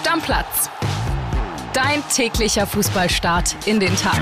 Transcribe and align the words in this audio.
Stammplatz. 0.00 0.70
Dein 1.74 2.02
täglicher 2.08 2.66
Fußballstart 2.66 3.54
in 3.66 3.80
den 3.80 3.94
Tag. 3.96 4.18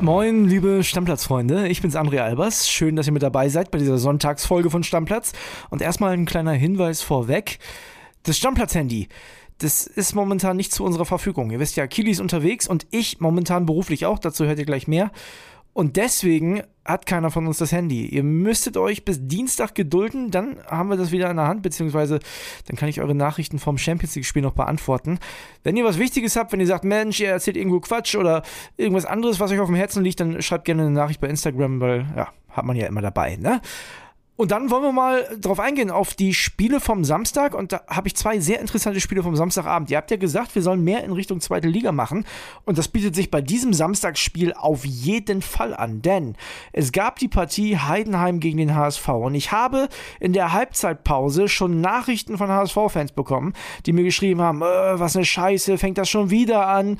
Moin, 0.00 0.46
liebe 0.46 0.82
Stammplatzfreunde. 0.84 1.68
Ich 1.68 1.82
bin's 1.82 1.96
André 1.96 2.20
Albers. 2.20 2.70
Schön, 2.70 2.96
dass 2.96 3.06
ihr 3.06 3.12
mit 3.12 3.22
dabei 3.22 3.50
seid 3.50 3.70
bei 3.70 3.76
dieser 3.76 3.98
Sonntagsfolge 3.98 4.70
von 4.70 4.82
Stammplatz. 4.82 5.34
Und 5.68 5.82
erstmal 5.82 6.14
ein 6.14 6.24
kleiner 6.24 6.52
Hinweis 6.52 7.02
vorweg. 7.02 7.58
Das 8.22 8.38
Stammplatz-Handy 8.38 9.08
das 9.58 9.86
ist 9.86 10.14
momentan 10.14 10.56
nicht 10.56 10.72
zu 10.72 10.84
unserer 10.84 11.04
Verfügung. 11.04 11.50
Ihr 11.50 11.60
wisst 11.60 11.76
ja, 11.76 11.86
Kili 11.86 12.10
ist 12.10 12.20
unterwegs 12.20 12.66
und 12.66 12.86
ich 12.90 13.20
momentan 13.20 13.66
beruflich 13.66 14.04
auch, 14.04 14.18
dazu 14.18 14.44
hört 14.46 14.58
ihr 14.58 14.64
gleich 14.64 14.88
mehr. 14.88 15.12
Und 15.74 15.96
deswegen 15.96 16.62
hat 16.84 17.04
keiner 17.04 17.30
von 17.30 17.46
uns 17.46 17.58
das 17.58 17.72
Handy. 17.72 18.06
Ihr 18.06 18.22
müsstet 18.22 18.76
euch 18.76 19.04
bis 19.04 19.26
Dienstag 19.26 19.74
gedulden, 19.74 20.30
dann 20.30 20.56
haben 20.66 20.88
wir 20.88 20.96
das 20.96 21.10
wieder 21.10 21.28
in 21.30 21.36
der 21.36 21.48
Hand, 21.48 21.62
beziehungsweise 21.62 22.20
dann 22.68 22.76
kann 22.76 22.88
ich 22.88 23.00
eure 23.00 23.14
Nachrichten 23.14 23.58
vom 23.58 23.76
Champions 23.76 24.14
League-Spiel 24.14 24.42
noch 24.42 24.52
beantworten. 24.52 25.18
Wenn 25.64 25.76
ihr 25.76 25.84
was 25.84 25.98
Wichtiges 25.98 26.36
habt, 26.36 26.52
wenn 26.52 26.60
ihr 26.60 26.66
sagt, 26.66 26.84
Mensch, 26.84 27.18
ihr 27.20 27.30
erzählt 27.30 27.56
irgendwo 27.56 27.80
Quatsch 27.80 28.14
oder 28.14 28.42
irgendwas 28.76 29.04
anderes, 29.04 29.40
was 29.40 29.50
euch 29.50 29.58
auf 29.58 29.66
dem 29.66 29.74
Herzen 29.74 30.04
liegt, 30.04 30.20
dann 30.20 30.40
schreibt 30.42 30.64
gerne 30.64 30.82
eine 30.82 30.92
Nachricht 30.92 31.20
bei 31.20 31.28
Instagram, 31.28 31.80
weil 31.80 32.06
ja, 32.16 32.28
hat 32.50 32.64
man 32.64 32.76
ja 32.76 32.86
immer 32.86 33.02
dabei, 33.02 33.36
ne? 33.36 33.60
Und 34.36 34.50
dann 34.50 34.70
wollen 34.70 34.82
wir 34.82 34.92
mal 34.92 35.28
drauf 35.40 35.60
eingehen, 35.60 35.90
auf 35.90 36.14
die 36.14 36.34
Spiele 36.34 36.80
vom 36.80 37.04
Samstag. 37.04 37.54
Und 37.54 37.72
da 37.72 37.82
habe 37.88 38.08
ich 38.08 38.16
zwei 38.16 38.40
sehr 38.40 38.60
interessante 38.60 39.00
Spiele 39.00 39.22
vom 39.22 39.36
Samstagabend. 39.36 39.90
Ihr 39.90 39.96
habt 39.96 40.10
ja 40.10 40.16
gesagt, 40.16 40.56
wir 40.56 40.62
sollen 40.62 40.82
mehr 40.82 41.04
in 41.04 41.12
Richtung 41.12 41.40
zweite 41.40 41.68
Liga 41.68 41.92
machen. 41.92 42.24
Und 42.64 42.76
das 42.76 42.88
bietet 42.88 43.14
sich 43.14 43.30
bei 43.30 43.40
diesem 43.40 43.72
Samstagsspiel 43.72 44.52
auf 44.52 44.84
jeden 44.84 45.40
Fall 45.40 45.72
an. 45.72 46.02
Denn 46.02 46.34
es 46.72 46.90
gab 46.90 47.20
die 47.20 47.28
Partie 47.28 47.76
Heidenheim 47.76 48.40
gegen 48.40 48.58
den 48.58 48.74
HSV. 48.74 49.08
Und 49.08 49.36
ich 49.36 49.52
habe 49.52 49.88
in 50.18 50.32
der 50.32 50.52
Halbzeitpause 50.52 51.48
schon 51.48 51.80
Nachrichten 51.80 52.36
von 52.36 52.50
HSV-Fans 52.50 53.12
bekommen, 53.12 53.52
die 53.86 53.92
mir 53.92 54.02
geschrieben 54.02 54.40
haben, 54.40 54.62
äh, 54.62 54.98
was 54.98 55.14
eine 55.14 55.24
Scheiße, 55.24 55.78
fängt 55.78 55.98
das 55.98 56.10
schon 56.10 56.30
wieder 56.30 56.66
an. 56.66 56.98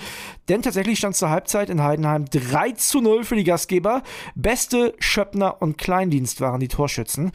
Denn 0.48 0.62
tatsächlich 0.62 0.98
stand 0.98 1.16
zur 1.16 1.30
Halbzeit 1.30 1.70
in 1.70 1.82
Heidenheim 1.82 2.26
3 2.26 2.72
zu 2.72 3.00
0 3.00 3.24
für 3.24 3.36
die 3.36 3.44
Gastgeber. 3.44 4.02
Beste 4.34 4.94
Schöppner 4.98 5.60
und 5.62 5.78
Kleindienst 5.78 6.40
waren 6.40 6.60
die 6.60 6.68
Torschützen. 6.68 7.32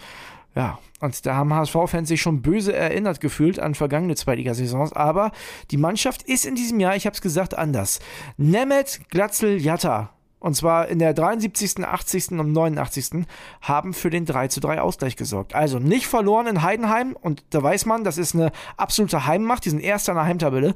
Ja, 0.55 0.79
und 0.99 1.25
da 1.25 1.35
haben 1.35 1.53
HSV-Fans 1.53 2.09
sich 2.09 2.21
schon 2.21 2.41
böse 2.41 2.73
erinnert 2.75 3.21
gefühlt 3.21 3.59
an 3.59 3.75
vergangene 3.75 4.15
Zweitligasaisons. 4.15 4.93
Aber 4.93 5.31
die 5.71 5.77
Mannschaft 5.77 6.23
ist 6.23 6.45
in 6.45 6.55
diesem 6.55 6.79
Jahr, 6.79 6.95
ich 6.95 7.05
habe 7.05 7.13
es 7.13 7.21
gesagt, 7.21 7.57
anders. 7.57 7.99
Nemet 8.37 9.01
Glatzel 9.09 9.61
Jatta 9.61 10.09
und 10.39 10.55
zwar 10.55 10.87
in 10.87 10.99
der 10.99 11.13
73., 11.13 11.85
80. 11.85 12.31
und 12.31 12.53
89. 12.53 13.25
haben 13.61 13.93
für 13.93 14.09
den 14.09 14.25
3 14.25 14.47
zu 14.47 14.59
3 14.59 14.81
Ausgleich 14.81 15.15
gesorgt. 15.15 15.53
Also 15.53 15.79
nicht 15.79 16.07
verloren 16.07 16.47
in 16.47 16.61
Heidenheim 16.61 17.15
und 17.19 17.43
da 17.49 17.61
weiß 17.61 17.85
man, 17.85 18.03
das 18.03 18.17
ist 18.17 18.35
eine 18.35 18.51
absolute 18.77 19.25
Heimmacht, 19.25 19.65
die 19.65 19.69
sind 19.69 19.81
erster 19.81 20.13
in 20.13 20.17
der 20.17 20.25
Heimtabelle. 20.25 20.75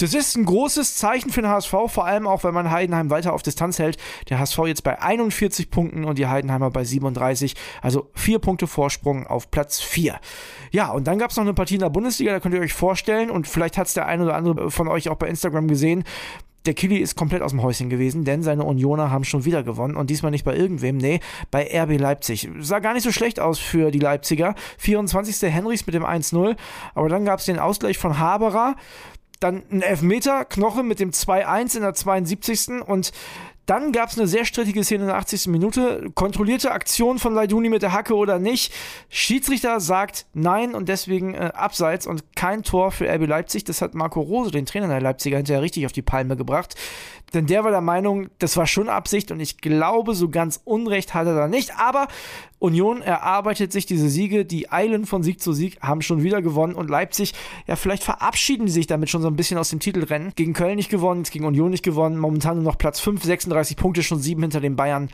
Das 0.00 0.14
ist 0.14 0.34
ein 0.34 0.46
großes 0.46 0.96
Zeichen 0.96 1.28
für 1.28 1.42
den 1.42 1.50
HSV, 1.50 1.74
vor 1.88 2.06
allem 2.06 2.26
auch, 2.26 2.42
wenn 2.42 2.54
man 2.54 2.70
Heidenheim 2.70 3.10
weiter 3.10 3.34
auf 3.34 3.42
Distanz 3.42 3.78
hält. 3.78 3.98
Der 4.30 4.38
HSV 4.38 4.58
jetzt 4.66 4.82
bei 4.82 5.00
41 5.00 5.70
Punkten 5.70 6.04
und 6.04 6.18
die 6.18 6.26
Heidenheimer 6.26 6.70
bei 6.70 6.84
37, 6.84 7.54
also 7.82 8.10
vier 8.14 8.38
Punkte 8.38 8.66
Vorsprung 8.66 9.26
auf 9.26 9.50
Platz 9.50 9.78
4. 9.80 10.18
Ja, 10.70 10.90
und 10.90 11.06
dann 11.06 11.18
gab 11.18 11.30
es 11.30 11.36
noch 11.36 11.44
eine 11.44 11.52
Partie 11.52 11.74
in 11.74 11.80
der 11.80 11.90
Bundesliga, 11.90 12.32
da 12.32 12.40
könnt 12.40 12.54
ihr 12.54 12.62
euch 12.62 12.72
vorstellen, 12.72 13.30
und 13.30 13.46
vielleicht 13.46 13.76
hat 13.76 13.88
es 13.88 13.92
der 13.94 14.06
ein 14.06 14.22
oder 14.22 14.36
andere 14.36 14.70
von 14.70 14.88
euch 14.88 15.10
auch 15.10 15.16
bei 15.16 15.28
Instagram 15.28 15.68
gesehen, 15.68 16.04
der 16.66 16.74
Kili 16.74 16.98
ist 16.98 17.16
komplett 17.16 17.42
aus 17.42 17.52
dem 17.52 17.62
Häuschen 17.62 17.88
gewesen, 17.88 18.24
denn 18.24 18.42
seine 18.42 18.64
Unioner 18.64 19.10
haben 19.10 19.24
schon 19.24 19.44
wieder 19.44 19.62
gewonnen 19.62 19.96
und 19.96 20.10
diesmal 20.10 20.30
nicht 20.30 20.44
bei 20.44 20.54
irgendwem, 20.54 20.98
nee, 20.98 21.20
bei 21.50 21.66
RB 21.74 21.98
Leipzig. 21.98 22.50
Sah 22.58 22.80
gar 22.80 22.92
nicht 22.92 23.02
so 23.02 23.12
schlecht 23.12 23.40
aus 23.40 23.58
für 23.58 23.90
die 23.90 23.98
Leipziger. 23.98 24.54
24. 24.78 25.50
Henrys 25.50 25.86
mit 25.86 25.94
dem 25.94 26.04
1-0, 26.04 26.56
aber 26.94 27.08
dann 27.08 27.24
gab 27.24 27.40
es 27.40 27.46
den 27.46 27.58
Ausgleich 27.58 27.96
von 27.96 28.18
Haberer 28.18 28.76
dann 29.40 29.62
ein 29.70 29.82
Elfmeter, 29.82 30.44
Knoche 30.44 30.82
mit 30.82 31.00
dem 31.00 31.10
2-1 31.10 31.76
in 31.76 31.82
der 31.82 31.94
72. 31.94 32.82
Und 32.86 33.12
dann 33.70 33.92
gab 33.92 34.10
es 34.10 34.18
eine 34.18 34.26
sehr 34.26 34.44
strittige 34.44 34.82
Szene 34.82 35.02
in 35.02 35.06
der 35.06 35.16
80. 35.16 35.46
Minute. 35.46 36.10
Kontrollierte 36.16 36.72
Aktion 36.72 37.20
von 37.20 37.34
Leiduni 37.34 37.68
mit 37.68 37.82
der 37.82 37.92
Hacke 37.92 38.16
oder 38.16 38.40
nicht. 38.40 38.74
Schiedsrichter 39.10 39.78
sagt 39.78 40.26
nein 40.34 40.74
und 40.74 40.88
deswegen 40.88 41.34
äh, 41.34 41.52
abseits 41.54 42.04
und 42.04 42.34
kein 42.34 42.64
Tor 42.64 42.90
für 42.90 43.08
RB 43.08 43.28
Leipzig. 43.28 43.62
Das 43.62 43.80
hat 43.80 43.94
Marco 43.94 44.22
Rose, 44.22 44.50
den 44.50 44.66
Trainer 44.66 44.88
der 44.88 45.00
Leipziger, 45.00 45.36
hinterher 45.36 45.62
richtig 45.62 45.86
auf 45.86 45.92
die 45.92 46.02
Palme 46.02 46.36
gebracht. 46.36 46.74
Denn 47.32 47.46
der 47.46 47.62
war 47.62 47.70
der 47.70 47.80
Meinung, 47.80 48.28
das 48.38 48.56
war 48.56 48.66
schon 48.66 48.88
Absicht 48.88 49.30
und 49.30 49.38
ich 49.38 49.58
glaube, 49.58 50.14
so 50.14 50.28
ganz 50.28 50.60
Unrecht 50.64 51.14
hat 51.14 51.28
er 51.28 51.36
da 51.36 51.46
nicht. 51.46 51.76
Aber 51.76 52.08
Union 52.58 53.02
erarbeitet 53.02 53.72
sich 53.72 53.86
diese 53.86 54.08
Siege, 54.08 54.44
die 54.44 54.70
eilen 54.70 55.06
von 55.06 55.22
Sieg 55.22 55.40
zu 55.40 55.52
Sieg, 55.52 55.80
haben 55.80 56.02
schon 56.02 56.22
wieder 56.22 56.42
gewonnen 56.42 56.74
und 56.74 56.90
Leipzig, 56.90 57.34
ja, 57.66 57.76
vielleicht 57.76 58.02
verabschieden 58.02 58.66
die 58.66 58.72
sich 58.72 58.86
damit 58.86 59.10
schon 59.10 59.22
so 59.22 59.28
ein 59.28 59.36
bisschen 59.36 59.58
aus 59.58 59.70
dem 59.70 59.80
Titelrennen. 59.80 60.32
Gegen 60.34 60.52
Köln 60.52 60.76
nicht 60.76 60.90
gewonnen, 60.90 61.22
gegen 61.22 61.44
Union 61.44 61.70
nicht 61.70 61.84
gewonnen, 61.84 62.18
momentan 62.18 62.56
nur 62.56 62.64
noch 62.64 62.78
Platz 62.78 63.00
5, 63.00 63.22
36 63.22 63.50
Punkte, 63.74 64.02
schon 64.02 64.20
sieben 64.20 64.42
hinter 64.42 64.60
den 64.60 64.76
Bayern 64.76 65.08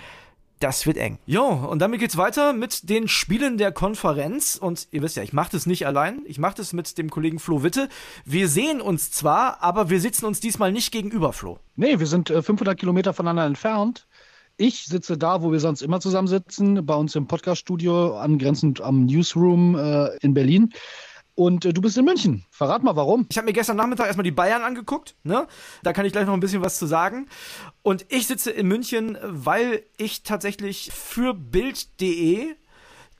das 0.60 0.86
wird 0.86 0.96
eng. 0.96 1.18
Jo, 1.26 1.46
und 1.46 1.80
damit 1.80 2.00
geht's 2.00 2.16
weiter 2.16 2.52
mit 2.52 2.88
den 2.88 3.08
Spielen 3.08 3.58
der 3.58 3.72
Konferenz. 3.72 4.56
Und 4.56 4.88
ihr 4.90 5.02
wisst 5.02 5.16
ja, 5.16 5.22
ich 5.22 5.32
mache 5.32 5.52
das 5.52 5.66
nicht 5.66 5.86
allein. 5.86 6.22
Ich 6.24 6.38
mache 6.38 6.56
das 6.56 6.72
mit 6.72 6.96
dem 6.96 7.10
Kollegen 7.10 7.38
Flo 7.38 7.62
Witte. 7.62 7.88
Wir 8.24 8.48
sehen 8.48 8.80
uns 8.80 9.10
zwar, 9.10 9.62
aber 9.62 9.90
wir 9.90 10.00
sitzen 10.00 10.24
uns 10.24 10.40
diesmal 10.40 10.72
nicht 10.72 10.92
gegenüber, 10.92 11.32
Flo. 11.32 11.58
Nee, 11.76 11.98
wir 11.98 12.06
sind 12.06 12.30
äh, 12.30 12.42
500 12.42 12.78
Kilometer 12.78 13.12
voneinander 13.12 13.44
entfernt. 13.44 14.06
Ich 14.56 14.86
sitze 14.86 15.18
da, 15.18 15.42
wo 15.42 15.52
wir 15.52 15.60
sonst 15.60 15.82
immer 15.82 16.00
zusammensitzen, 16.00 16.86
bei 16.86 16.94
uns 16.94 17.14
im 17.14 17.26
Podcaststudio, 17.26 18.16
angrenzend 18.16 18.80
am 18.80 19.04
Newsroom 19.04 19.76
äh, 19.76 20.16
in 20.22 20.32
Berlin. 20.32 20.72
Und 21.36 21.66
äh, 21.66 21.72
du 21.72 21.82
bist 21.82 21.96
in 21.96 22.04
München. 22.04 22.44
Verrat 22.50 22.82
mal, 22.82 22.96
warum. 22.96 23.26
Ich 23.30 23.36
habe 23.36 23.44
mir 23.44 23.52
gestern 23.52 23.76
Nachmittag 23.76 24.06
erstmal 24.06 24.24
die 24.24 24.32
Bayern 24.32 24.62
angeguckt. 24.62 25.14
Ne? 25.22 25.46
Da 25.82 25.92
kann 25.92 26.06
ich 26.06 26.12
gleich 26.12 26.26
noch 26.26 26.32
ein 26.32 26.40
bisschen 26.40 26.62
was 26.62 26.78
zu 26.78 26.86
sagen. 26.86 27.28
Und 27.82 28.06
ich 28.08 28.26
sitze 28.26 28.50
in 28.50 28.66
München, 28.66 29.16
weil 29.22 29.84
ich 29.98 30.24
tatsächlich 30.24 30.90
für 30.92 31.34
Bild.de 31.34 32.56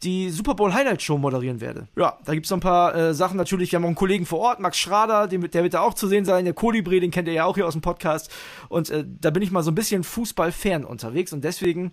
die 0.03 0.31
Super 0.31 0.55
Bowl 0.55 0.73
Highlight 0.73 1.03
Show 1.03 1.19
moderieren 1.19 1.61
werde. 1.61 1.89
Ja, 1.97 2.19
da 2.25 2.35
gibt 2.35 2.47
es 2.47 2.51
noch 2.51 2.59
ein 2.59 2.63
paar 2.63 2.95
äh, 2.95 3.15
Sachen 3.15 3.37
natürlich. 3.37 3.73
Wir 3.73 3.77
haben 3.77 3.85
auch 3.85 3.89
einen 3.89 3.97
Kollegen 3.97 4.27
vor 4.27 4.41
Ort, 4.41 4.61
Max 4.61 4.79
Schrader, 4.79 5.27
den, 5.27 5.43
der 5.43 5.63
wird 5.63 5.75
da 5.75 5.81
auch 5.81 5.95
zu 5.95 6.07
sehen 6.07 6.25
sein. 6.25 6.45
Der 6.45 6.55
Kolibri, 6.55 7.01
den 7.01 7.11
kennt 7.11 7.29
ihr 7.29 7.35
ja 7.35 7.45
auch 7.45 7.55
hier 7.55 7.67
aus 7.67 7.75
dem 7.75 7.83
Podcast. 7.83 8.31
Und 8.69 8.91
äh, 8.91 9.05
da 9.07 9.31
bin 9.31 9.43
ich 9.43 9.51
mal 9.51 9.63
so 9.63 9.71
ein 9.71 9.75
bisschen 9.75 10.05
Fußballfern 10.05 10.85
unterwegs 10.85 11.33
und 11.33 11.45
deswegen 11.45 11.93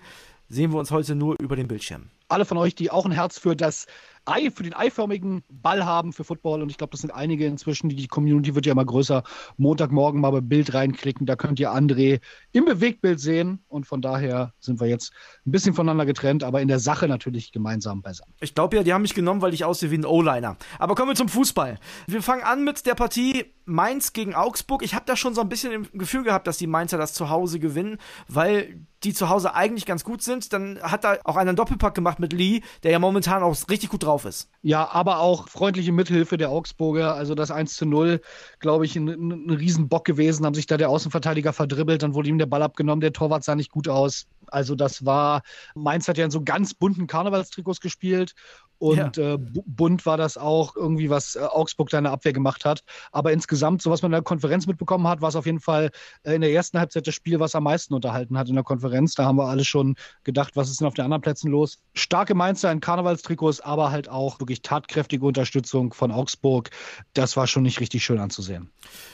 sehen 0.49 0.71
wir 0.71 0.79
uns 0.79 0.91
heute 0.91 1.15
nur 1.15 1.35
über 1.41 1.55
den 1.55 1.67
Bildschirm. 1.67 2.09
Alle 2.27 2.45
von 2.45 2.57
euch, 2.57 2.75
die 2.75 2.91
auch 2.91 3.05
ein 3.05 3.11
Herz 3.11 3.39
für 3.39 3.55
das 3.55 3.87
Ei, 4.25 4.51
für 4.51 4.63
den 4.63 4.73
eiförmigen 4.73 5.43
Ball 5.49 5.85
haben 5.85 6.13
für 6.13 6.23
Football. 6.23 6.61
Und 6.61 6.69
ich 6.69 6.77
glaube, 6.77 6.91
das 6.91 7.01
sind 7.01 7.11
einige 7.11 7.45
inzwischen. 7.45 7.89
Die, 7.89 7.95
die 7.95 8.07
Community 8.07 8.55
wird 8.55 8.65
ja 8.65 8.73
immer 8.73 8.85
größer. 8.85 9.23
Montagmorgen 9.57 10.21
mal 10.21 10.31
bei 10.31 10.41
Bild 10.41 10.73
reinklicken. 10.73 11.25
Da 11.25 11.35
könnt 11.35 11.59
ihr 11.59 11.71
André 11.71 12.19
im 12.51 12.65
Bewegtbild 12.65 13.19
sehen. 13.19 13.63
Und 13.67 13.85
von 13.85 14.01
daher 14.01 14.53
sind 14.59 14.79
wir 14.81 14.87
jetzt 14.87 15.13
ein 15.45 15.51
bisschen 15.51 15.73
voneinander 15.73 16.05
getrennt, 16.05 16.43
aber 16.43 16.61
in 16.61 16.67
der 16.67 16.79
Sache 16.79 17.07
natürlich 17.07 17.51
gemeinsam 17.51 18.01
beisammen. 18.01 18.33
Ich 18.41 18.53
glaube 18.55 18.75
ja, 18.75 18.83
die 18.83 18.93
haben 18.93 19.01
mich 19.01 19.13
genommen, 19.13 19.41
weil 19.41 19.53
ich 19.53 19.65
aussehe 19.65 19.91
wie 19.91 19.97
ein 19.97 20.05
O-Liner. 20.05 20.57
Aber 20.79 20.95
kommen 20.95 21.11
wir 21.11 21.15
zum 21.15 21.29
Fußball. 21.29 21.79
Wir 22.07 22.21
fangen 22.21 22.43
an 22.43 22.63
mit 22.63 22.85
der 22.85 22.95
Partie 22.95 23.45
Mainz 23.65 24.11
gegen 24.13 24.35
Augsburg. 24.35 24.83
Ich 24.83 24.93
habe 24.93 25.05
da 25.05 25.15
schon 25.15 25.33
so 25.33 25.41
ein 25.41 25.49
bisschen 25.49 25.71
im 25.71 25.87
Gefühl 25.93 26.23
gehabt, 26.23 26.47
dass 26.47 26.57
die 26.57 26.67
Mainzer 26.67 26.97
das 26.97 27.13
zu 27.13 27.29
Hause 27.29 27.59
gewinnen, 27.59 27.97
weil 28.27 28.85
die 29.03 29.13
zu 29.13 29.29
Hause 29.29 29.53
eigentlich 29.53 29.85
ganz 29.85 30.03
gut 30.03 30.21
sind. 30.21 30.53
Dann 30.53 30.79
hat 30.81 31.03
da 31.03 31.17
auch 31.23 31.35
einer 31.35 31.53
einen 31.53 31.55
Doppelpack 31.57 31.93
gemacht 31.93 32.19
mit 32.19 32.33
Lee, 32.33 32.61
der 32.83 32.91
ja 32.91 32.99
momentan 32.99 33.43
auch 33.43 33.55
richtig 33.69 33.89
gut 33.89 34.03
drauf 34.03 34.12
ist. 34.25 34.49
Ja, 34.61 34.89
aber 34.91 35.19
auch 35.19 35.49
freundliche 35.49 35.91
Mithilfe 35.91 36.37
der 36.37 36.49
Augsburger. 36.49 37.15
Also 37.15 37.35
das 37.35 37.51
1 37.51 37.75
zu 37.75 37.85
0, 37.85 38.21
glaube 38.59 38.85
ich, 38.85 38.95
ein, 38.95 39.07
ein 39.09 39.49
Riesenbock 39.49 40.05
gewesen. 40.05 40.45
Haben 40.45 40.53
sich 40.53 40.67
da 40.67 40.77
der 40.77 40.89
Außenverteidiger 40.89 41.53
verdribbelt, 41.53 42.03
dann 42.03 42.13
wurde 42.13 42.29
ihm 42.29 42.37
der 42.37 42.45
Ball 42.45 42.61
abgenommen. 42.61 43.01
Der 43.01 43.13
Torwart 43.13 43.43
sah 43.43 43.55
nicht 43.55 43.71
gut 43.71 43.87
aus. 43.87 44.25
Also 44.47 44.75
das 44.75 45.05
war, 45.05 45.41
Mainz 45.75 46.07
hat 46.07 46.17
ja 46.17 46.25
in 46.25 46.31
so 46.31 46.43
ganz 46.43 46.73
bunten 46.73 47.07
Karnevalstrikots 47.07 47.81
gespielt 47.81 48.35
und 48.83 49.15
ja. 49.15 49.35
äh, 49.35 49.37
bunt 49.37 50.05
war 50.05 50.17
das 50.17 50.37
auch 50.37 50.75
irgendwie, 50.75 51.09
was 51.09 51.37
äh, 51.37 51.39
Augsburg 51.39 51.89
da 51.89 51.99
in 51.99 52.03
der 52.03 52.11
Abwehr 52.11 52.33
gemacht 52.33 52.65
hat. 52.65 52.83
Aber 53.13 53.31
insgesamt, 53.31 53.81
so 53.81 53.89
was 53.89 54.01
man 54.01 54.11
in 54.11 54.17
der 54.17 54.23
Konferenz 54.23 54.67
mitbekommen 54.67 55.07
hat, 55.07 55.21
war 55.21 55.29
es 55.29 55.37
auf 55.37 55.45
jeden 55.45 55.61
Fall 55.61 55.89
äh, 56.23 56.35
in 56.35 56.41
der 56.41 56.51
ersten 56.51 56.77
Halbzeit 56.77 57.07
das 57.07 57.15
Spiel, 57.15 57.39
was 57.39 57.55
am 57.55 57.63
meisten 57.63 57.93
unterhalten 57.93 58.37
hat 58.37 58.49
in 58.49 58.55
der 58.55 58.65
Konferenz. 58.65 59.15
Da 59.15 59.23
haben 59.23 59.37
wir 59.37 59.47
alle 59.47 59.63
schon 59.63 59.95
gedacht, 60.25 60.57
was 60.57 60.69
ist 60.69 60.81
denn 60.81 60.87
auf 60.87 60.95
den 60.95 61.05
anderen 61.05 61.21
Plätzen 61.21 61.49
los? 61.49 61.77
Starke 61.93 62.35
Mainzer 62.35 62.73
in 62.73 62.81
Karnevalstrikots, 62.81 63.61
aber 63.61 63.89
halt 63.89 64.02
auch 64.09 64.39
wirklich 64.39 64.61
tatkräftige 64.61 65.25
Unterstützung 65.25 65.93
von 65.93 66.11
Augsburg. 66.11 66.69
Das 67.13 67.37
war 67.37 67.47
schon 67.47 67.63
nicht 67.63 67.79
richtig 67.79 68.03
schön 68.03 68.19
anzusehen. 68.19 68.69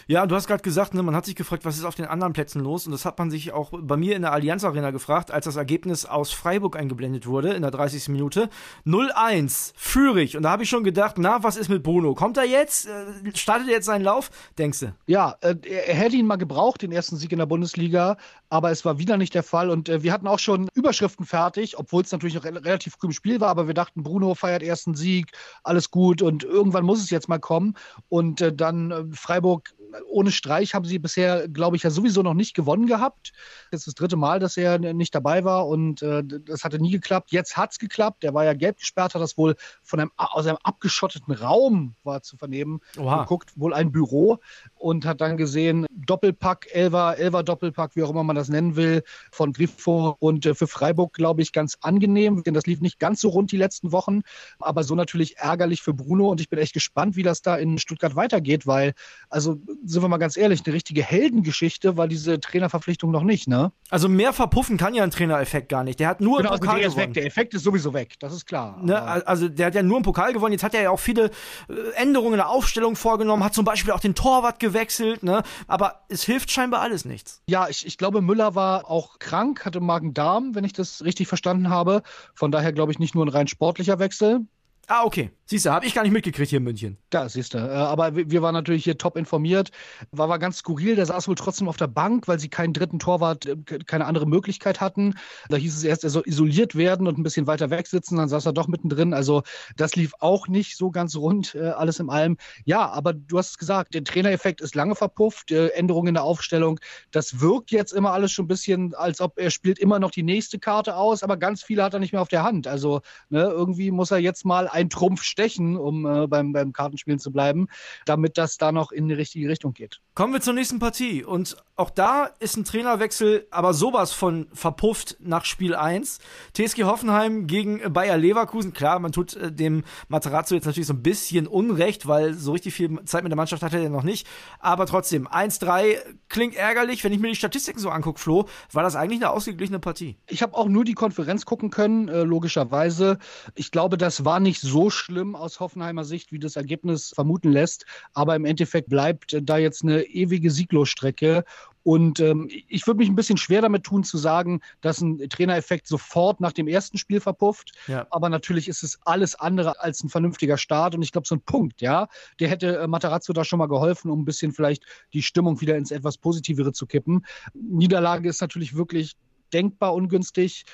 Ja, 0.08 0.26
du 0.26 0.36
hast 0.36 0.48
gerade 0.48 0.64
gesagt, 0.64 0.94
ne, 0.94 1.04
man 1.04 1.16
hat 1.16 1.26
sich 1.26 1.36
gefragt, 1.36 1.66
was 1.66 1.78
ist 1.78 1.84
auf 1.84 1.96
den 1.96 2.06
anderen 2.06 2.34
Plätzen 2.34 2.62
los? 2.62 2.86
Und 2.86 2.92
das 2.92 3.06
hat 3.06 3.20
man 3.20 3.32
sich 3.32 3.52
auch 3.52 3.72
bei 3.72 3.98
mir 3.98 4.16
in 4.16 4.24
der 4.24 4.32
Allianz 4.32 4.64
Arena 4.64 4.92
gefragt, 4.92 5.32
als 5.32 5.46
das 5.46 5.56
Ergebnis 5.56 6.06
aus 6.06 6.32
Freiburg 6.32 6.76
eingeblendet 6.76 7.28
wurde 7.28 7.54
in 7.54 7.62
der 7.62 7.72
30. 7.72 8.10
Minute. 8.10 8.50
0-1 8.86 9.74
Fürich. 9.76 10.38
Und 10.38 10.44
da 10.44 10.52
habe 10.52 10.64
ich 10.64 10.70
schon 10.70 10.84
gedacht, 10.84 11.16
na, 11.18 11.44
was 11.44 11.58
ist 11.58 11.70
mit 11.70 11.84
Bruno? 11.84 12.16
Kommt 12.16 12.38
er 12.38 12.46
jetzt? 12.46 12.88
Äh, 12.88 13.36
startet 13.36 13.68
er 13.68 13.76
jetzt 13.76 13.86
seinen 13.86 14.04
Lauf? 14.04 14.32
Denkst 14.58 14.80
du? 14.80 14.94
Ja, 15.06 15.36
äh, 15.42 15.56
er 15.64 15.96
hätte 15.96 16.16
ihn 16.16 16.26
mal 16.26 16.38
gebraucht, 16.38 16.82
den 16.82 16.92
ersten 16.92 17.16
Sieg 17.18 17.32
in 17.32 17.40
der 17.40 17.46
Bundesliga. 17.46 18.18
Aber 18.50 18.72
es 18.72 18.84
war 18.86 18.98
wieder 18.98 19.18
nicht 19.18 19.34
der 19.34 19.44
Fall. 19.44 19.70
Und 19.70 19.90
äh, 19.90 20.04
wir 20.04 20.12
hatten 20.12 20.28
auch 20.28 20.40
schon 20.40 20.68
Überschriften 20.74 21.26
fertig, 21.26 21.78
obwohl 21.78 22.04
es 22.04 22.12
natürlich 22.12 22.36
noch 22.36 22.44
re 22.44 22.54
relativ 22.54 22.96
früh 22.96 23.08
im 23.08 23.14
Spiel 23.14 23.40
war, 23.40 23.50
aber 23.50 23.68
wir 23.68 23.74
dachten, 23.74 24.04
Bruno 24.04 24.36
feiert 24.36 24.64
ersten 24.64 24.96
Sieg, 24.96 25.32
alles 25.64 25.92
gut 25.92 26.22
und 26.22 26.44
irgendwann 26.44 26.86
muss 26.86 27.02
es 27.02 27.10
jetzt 27.10 27.30
mal 27.30 27.40
kommen. 27.40 27.76
Und 28.10 28.42
äh, 28.42 28.54
dann 28.54 28.92
äh, 28.92 29.04
Freiburg 29.12 29.74
ohne 30.08 30.32
Streich 30.32 30.74
haben 30.74 30.86
sie 30.86 31.00
bisher, 31.00 31.48
glaube 31.48 31.76
ich, 31.76 31.84
ja 31.84 31.90
sowieso 31.90 32.22
noch 32.22 32.34
nicht 32.34 32.54
gewonnen 32.54 32.88
gehabt. 32.88 33.32
Das 33.72 33.82
ist 33.82 33.88
das 33.88 33.96
dritte 33.96 34.16
Mal, 34.16 34.40
dass 34.40 34.58
er 34.58 34.80
nicht 34.80 35.14
dabei 35.14 35.44
war 35.44 35.68
und 35.68 36.02
äh, 36.02 36.24
das 36.24 36.64
hatte 36.64 36.80
nie 36.80 36.92
geklappt. 36.92 37.32
Jetzt 37.32 37.58
hat 37.58 37.72
es 37.72 37.80
geklappt. 37.80 38.24
Der 38.24 38.34
war 38.34 38.46
ja 38.46 38.54
gelb 38.54 38.78
gesperrt, 38.78 39.16
hat 39.16 39.22
das 39.22 39.38
wohl 39.38 39.56
von 39.84 40.00
einem, 40.00 40.12
aus 40.16 40.46
einem 40.46 40.58
abgeschotteten 40.64 41.34
Raum 41.34 41.96
war 42.04 42.22
zu 42.22 42.38
vernehmen. 42.38 42.80
Oha. 42.98 43.22
Geguckt, 43.22 43.52
wohl 43.56 43.74
ein 43.74 43.92
Büro 43.92 44.40
und 44.76 45.06
hat 45.06 45.22
dann 45.22 45.38
gesehen, 45.38 45.86
Doppelpack, 45.92 46.68
Elver, 46.72 47.18
Elver 47.18 47.44
Doppelpack, 47.44 47.96
wie 47.96 48.04
auch 48.04 48.10
immer 48.10 48.24
man 48.24 48.36
das 48.36 48.50
nennen 48.50 48.76
will, 48.76 49.04
von 49.32 49.54
Griffo 49.54 50.16
und 50.20 50.46
äh, 50.46 50.56
für 50.56 50.68
Freiburg, 50.68 51.14
glaube 51.14 51.42
ich, 51.42 51.52
ganz 51.52 51.78
angenehm, 51.82 52.44
denn 52.44 52.54
das 52.54 52.66
lief 52.66 52.82
nicht 52.82 53.00
ganz 53.00 53.22
so 53.22 53.30
rund 53.30 53.52
die 53.52 53.58
letzten 53.58 53.92
Wochen, 53.92 54.22
aber 54.60 54.84
so 54.84 54.96
natürlich 54.96 55.38
ärgerlich 55.38 55.82
für 55.82 55.94
Bruno 55.94 56.30
und 56.30 56.42
ich 56.42 56.50
bin 56.50 56.60
echt 56.60 56.74
gespannt, 56.74 57.16
wie 57.16 57.24
das 57.24 57.42
da 57.42 57.56
in 57.56 57.78
Stuttgart 57.78 58.16
weitergeht, 58.16 58.68
weil, 58.68 58.94
also 59.30 59.60
sind 59.86 60.02
wir 60.02 60.08
mal 60.08 60.18
ganz 60.18 60.38
ehrlich, 60.38 60.62
eine 60.66 60.74
richtige 60.74 61.04
Heldengeschichte 61.04 61.98
war 61.98 62.08
diese 62.08 62.40
Trainerverpflichtung 62.40 63.12
noch 63.12 63.24
nicht, 63.24 63.48
ne? 63.48 63.72
Also 63.90 64.10
mehr 64.10 64.34
verpuffen 64.34 64.78
kann 64.78 64.94
ja 64.94 65.04
ein 65.04 65.12
Trainereffekt 65.12 65.70
gar 65.70 65.84
nicht. 65.84 66.00
Der 66.00 66.08
hat 66.08 66.22
nur 66.22 66.38
genau, 66.38 66.52
Pokal 66.52 66.76
also 66.76 66.80
der 66.80 66.90
gewonnen. 66.90 67.02
Effekt, 67.02 67.16
der 67.16 67.26
Effekt 67.26 67.54
ist 67.54 67.64
sowieso 67.64 67.94
weg, 67.94 68.16
das 68.20 68.34
ist 68.34 68.46
klar. 68.46 68.80
Ne? 68.84 69.02
Also 69.02 69.50
der 69.50 69.68
hat 69.68 69.76
ja 69.76 69.84
nur 69.84 69.98
einen 69.98 70.04
Pokal 70.04 70.34
gewonnen. 70.34 70.54
Jetzt 70.54 70.64
hat 70.64 70.74
er 70.74 70.82
ja 70.82 70.90
auch 70.90 71.00
viele 71.00 71.32
äh, 71.70 71.74
Änderungen 71.96 72.34
in 72.34 72.38
der 72.38 72.50
Aufstellung 72.50 72.96
vorgenommen, 72.96 73.44
hat 73.44 73.54
zum 73.54 73.66
Beispiel 73.66 73.94
auch 73.94 74.00
den 74.00 74.16
Torwart 74.16 74.60
gewechselt, 74.60 75.24
ne? 75.24 75.44
Aber 75.68 76.02
es 76.10 76.24
hilft 76.24 76.52
scheinbar 76.52 76.82
alles 76.82 77.06
nichts. 77.06 77.42
Ja, 77.48 77.68
ich, 77.70 77.86
ich 77.86 77.98
glaube, 77.98 78.22
Müller 78.22 78.56
war 78.56 78.90
auch 78.90 79.20
krank, 79.20 79.66
hatte 79.66 79.80
Magen-Darm, 79.80 80.56
wenn 80.56 80.64
ich 80.64 80.74
das 80.74 81.04
richtig 81.04 81.28
verstanden 81.28 81.70
habe. 81.70 82.04
Von 82.34 82.52
daher 82.52 82.74
glaube 82.74 82.92
ich 82.92 83.00
nicht 83.00 83.16
nur 83.16 83.26
ein 83.26 83.30
rein 83.30 83.48
sportlicher 83.48 84.00
Wechsel. 84.00 84.42
Ah, 84.88 85.04
okay. 85.04 85.32
Siehst 85.50 85.66
du, 85.66 85.72
habe 85.72 85.88
ich 85.88 85.96
gar 85.96 86.04
nicht 86.04 86.12
mitgekriegt 86.12 86.52
hier 86.52 86.58
in 86.58 86.64
München. 86.64 87.00
Da, 87.10 87.28
siehst 87.28 87.56
du. 87.56 87.58
Äh, 87.58 87.72
aber 87.72 88.16
wir 88.16 88.44
waren 88.44 88.54
natürlich 88.54 88.84
hier 88.84 89.00
top 89.00 89.18
informiert. 89.18 89.72
War, 90.12 90.30
war 90.30 90.38
ganz 90.38 90.58
skurril. 90.58 90.96
Der 90.96 91.08
saß 91.08 91.28
wohl 91.28 91.34
trotzdem 91.34 91.68
auf 91.68 91.76
der 91.76 91.88
Bank, 91.88 92.28
weil 92.28 92.40
sie 92.40 92.50
keinen 92.50 92.72
dritten 92.72 93.00
Torwart, 93.00 93.48
äh, 93.48 93.56
keine 93.88 94.06
andere 94.06 94.28
Möglichkeit 94.28 94.80
hatten. 94.80 95.16
Da 95.50 95.58
hieß 95.58 95.76
es 95.76 95.84
erst, 95.84 96.04
er 96.04 96.12
soll 96.12 96.22
isoliert 96.28 96.76
werden 96.76 97.08
und 97.08 97.18
ein 97.18 97.24
bisschen 97.24 97.48
weiter 97.48 97.72
weg 97.72 97.88
sitzen. 97.88 98.18
Dann 98.18 98.30
saß 98.30 98.46
er 98.46 98.54
doch 98.54 98.68
mittendrin. 98.68 99.12
Also, 99.16 99.42
das 99.76 99.96
lief 99.96 100.12
auch 100.20 100.48
nicht 100.48 100.78
so 100.78 100.92
ganz 100.92 101.16
rund, 101.16 101.56
äh, 101.56 101.70
alles 101.70 102.00
im 102.00 102.12
allem. 102.12 102.38
Ja, 102.66 102.88
aber 102.88 103.14
du 103.14 103.40
hast 103.40 103.50
es 103.50 103.58
gesagt, 103.58 103.96
der 103.96 104.04
Trainereffekt 104.04 104.62
ist 104.62 104.76
lange 104.76 104.94
verpufft. 104.94 105.52
Änderungen 105.52 106.10
in 106.10 106.14
der 106.14 106.26
Aufstellung. 106.26 106.80
Das 107.10 107.42
wirkt 107.42 107.72
jetzt 107.72 107.92
immer 107.92 108.12
alles 108.12 108.32
schon 108.32 108.46
ein 108.46 108.50
bisschen, 108.50 108.94
als 108.94 109.20
ob 109.20 109.40
er 109.40 109.50
spielt 109.50 109.80
immer 109.80 109.98
noch 109.98 110.12
die 110.12 110.22
nächste 110.22 110.60
Karte 110.60 110.96
aus. 110.96 111.24
Aber 111.24 111.38
ganz 111.38 111.64
viele 111.64 111.82
hat 111.82 111.96
er 111.96 112.00
nicht 112.00 112.12
mehr 112.14 112.22
auf 112.22 112.28
der 112.28 112.44
Hand. 112.44 112.68
Also, 112.68 113.02
ne, 113.30 113.42
irgendwie 113.42 113.90
muss 113.90 114.12
er 114.12 114.20
jetzt 114.20 114.46
mal 114.46 114.68
ein 114.68 114.92
Trumpf 114.92 115.24
stechen, 115.40 115.78
um 115.78 116.06
äh, 116.06 116.28
beim, 116.28 116.52
beim 116.52 116.74
Kartenspielen 116.74 117.20
zu 117.20 117.32
bleiben, 117.32 117.68
damit 118.06 118.38
das 118.38 118.58
da 118.58 118.74
noch 118.74 118.92
in 118.92 119.08
die 119.08 119.14
richtige 119.14 119.48
Richtung 119.48 119.74
geht. 119.74 120.02
Kommen 120.16 120.34
wir 120.34 120.42
zur 120.42 120.54
nächsten 120.54 120.80
Partie. 120.80 121.24
Und 121.24 121.56
auch 121.78 121.90
da 121.90 122.26
ist 122.40 122.58
ein 122.58 122.66
Trainerwechsel, 122.66 123.48
aber 123.52 123.74
sowas 123.74 124.12
von 124.12 124.48
verpufft 124.52 125.16
nach 125.22 125.46
Spiel 125.46 125.76
1. 125.76 126.20
TSG 126.54 126.84
Hoffenheim 126.84 127.48
gegen 127.48 127.94
Bayer 127.94 128.18
Leverkusen. 128.18 128.74
Klar, 128.74 129.00
man 129.00 129.14
tut 129.14 129.38
äh, 129.38 129.50
dem 129.50 129.86
Materazzo 130.10 130.56
jetzt 130.56 130.66
natürlich 130.66 130.88
so 130.88 130.94
ein 130.94 131.02
bisschen 131.02 131.48
Unrecht, 131.48 132.06
weil 132.06 132.34
so 132.34 132.52
richtig 132.52 132.74
viel 132.74 133.02
Zeit 133.06 133.24
mit 133.24 133.32
der 133.32 133.38
Mannschaft 133.38 133.64
hat 133.64 133.74
er 133.74 133.82
ja 133.82 133.88
noch 133.88 134.04
nicht. 134.04 134.28
Aber 134.60 134.86
trotzdem, 134.88 135.26
1-3 135.26 136.00
klingt 136.28 136.56
ärgerlich. 136.56 137.06
Wenn 137.06 137.14
ich 137.14 137.20
mir 137.20 137.30
die 137.30 137.36
Statistiken 137.36 137.80
so 137.80 137.90
angucke, 137.90 138.20
Flo, 138.20 138.50
war 138.74 138.84
das 138.84 138.98
eigentlich 138.98 139.22
eine 139.22 139.32
ausgeglichene 139.32 139.80
Partie. 139.80 140.18
Ich 140.28 140.42
habe 140.42 140.58
auch 140.58 140.68
nur 140.68 140.84
die 140.84 140.96
Konferenz 140.96 141.46
gucken 141.46 141.70
können, 141.70 142.10
äh, 142.10 142.24
logischerweise. 142.24 143.20
Ich 143.56 143.72
glaube, 143.72 143.98
das 143.98 144.26
war 144.26 144.42
nicht 144.42 144.60
so 144.60 144.90
schlimm 144.90 145.29
aus 145.36 145.60
Hoffenheimer 145.60 146.04
Sicht, 146.04 146.32
wie 146.32 146.40
das 146.40 146.56
Ergebnis 146.56 147.12
vermuten 147.14 147.52
lässt. 147.52 147.86
Aber 148.14 148.36
im 148.36 148.46
Endeffekt 148.46 148.90
bleibt 148.90 149.38
da 149.42 149.58
jetzt 149.58 149.84
eine 149.84 150.04
ewige 150.04 150.52
Sieglosstrecke. 150.52 151.44
Und 151.84 152.20
ähm, 152.20 152.50
ich 152.68 152.86
würde 152.86 152.98
mich 153.00 153.10
ein 153.10 153.16
bisschen 153.16 153.38
schwer 153.38 153.62
damit 153.62 153.84
tun, 153.84 154.04
zu 154.04 154.18
sagen, 154.18 154.60
dass 154.82 155.02
ein 155.02 155.18
Trainereffekt 155.30 155.88
sofort 155.88 156.42
nach 156.42 156.52
dem 156.52 156.68
ersten 156.68 156.98
Spiel 156.98 157.20
verpufft. 157.20 157.72
Ja. 157.88 158.06
Aber 158.12 158.30
natürlich 158.30 158.68
ist 158.68 158.84
es 158.84 159.00
alles 159.06 159.36
andere 159.36 159.80
als 159.82 160.04
ein 160.04 160.10
vernünftiger 160.10 160.58
Start. 160.58 160.94
Und 160.94 161.02
ich 161.02 161.12
glaube, 161.12 161.28
so 161.28 161.36
ein 161.36 161.42
Punkt, 161.42 161.82
ja, 161.82 162.08
der 162.40 162.50
hätte 162.50 162.78
äh, 162.78 162.88
Matarazzo 162.88 163.34
da 163.34 163.44
schon 163.44 163.60
mal 163.60 163.68
geholfen, 163.68 164.12
um 164.12 164.22
ein 164.22 164.26
bisschen 164.26 164.52
vielleicht 164.52 164.84
die 165.14 165.24
Stimmung 165.24 165.62
wieder 165.62 165.78
ins 165.78 165.92
etwas 165.92 166.18
Positivere 166.18 166.74
zu 166.74 166.86
kippen. 166.86 167.26
Niederlage 167.54 168.30
ist 168.30 168.42
natürlich 168.42 168.76
wirklich 168.76 169.16
denkbar 169.54 169.94
ungünstig. 169.94 170.66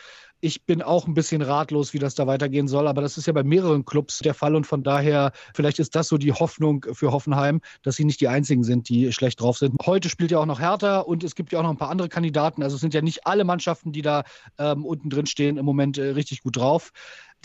Ich 0.46 0.64
bin 0.64 0.84
auch 0.84 1.08
ein 1.08 1.16
bisschen 1.16 1.42
ratlos, 1.42 1.96
wie 1.96 1.98
das 1.98 2.14
da 2.14 2.28
weitergehen 2.28 2.68
soll, 2.68 2.88
aber 2.88 3.02
das 3.02 3.18
ist 3.18 3.26
ja 3.26 3.34
bei 3.34 3.42
mehreren 3.42 3.84
Clubs 3.84 4.20
der 4.20 4.36
Fall 4.36 4.56
und 4.56 4.68
von 4.68 4.84
daher, 4.84 5.32
vielleicht 5.56 5.80
ist 5.80 5.96
das 5.96 6.08
so 6.08 6.20
die 6.20 6.34
Hoffnung 6.34 6.86
für 6.94 7.12
Hoffenheim, 7.12 7.62
dass 7.82 7.96
sie 7.96 8.06
nicht 8.06 8.22
die 8.22 8.28
einzigen 8.28 8.64
sind, 8.64 8.88
die 8.88 9.12
schlecht 9.12 9.42
drauf 9.42 9.58
sind. 9.58 9.74
Heute 9.88 10.08
spielt 10.08 10.30
ja 10.30 10.38
auch 10.38 10.46
noch 10.46 10.60
Hertha 10.60 11.00
und 11.00 11.24
es 11.24 11.34
gibt 11.34 11.52
ja 11.52 11.58
auch 11.58 11.64
noch 11.64 11.72
ein 11.72 11.78
paar 11.78 11.90
andere 11.90 12.10
Kandidaten. 12.10 12.62
Also 12.62 12.76
es 12.76 12.82
sind 12.82 12.94
ja 12.94 13.02
nicht 13.02 13.26
alle 13.26 13.44
Mannschaften, 13.44 13.92
die 13.92 14.04
da 14.04 14.24
ähm, 14.60 14.86
unten 14.86 15.10
drin 15.10 15.26
stehen, 15.26 15.58
im 15.58 15.66
Moment 15.66 15.98
äh, 15.98 16.10
richtig 16.10 16.44
gut 16.44 16.58
drauf 16.58 16.92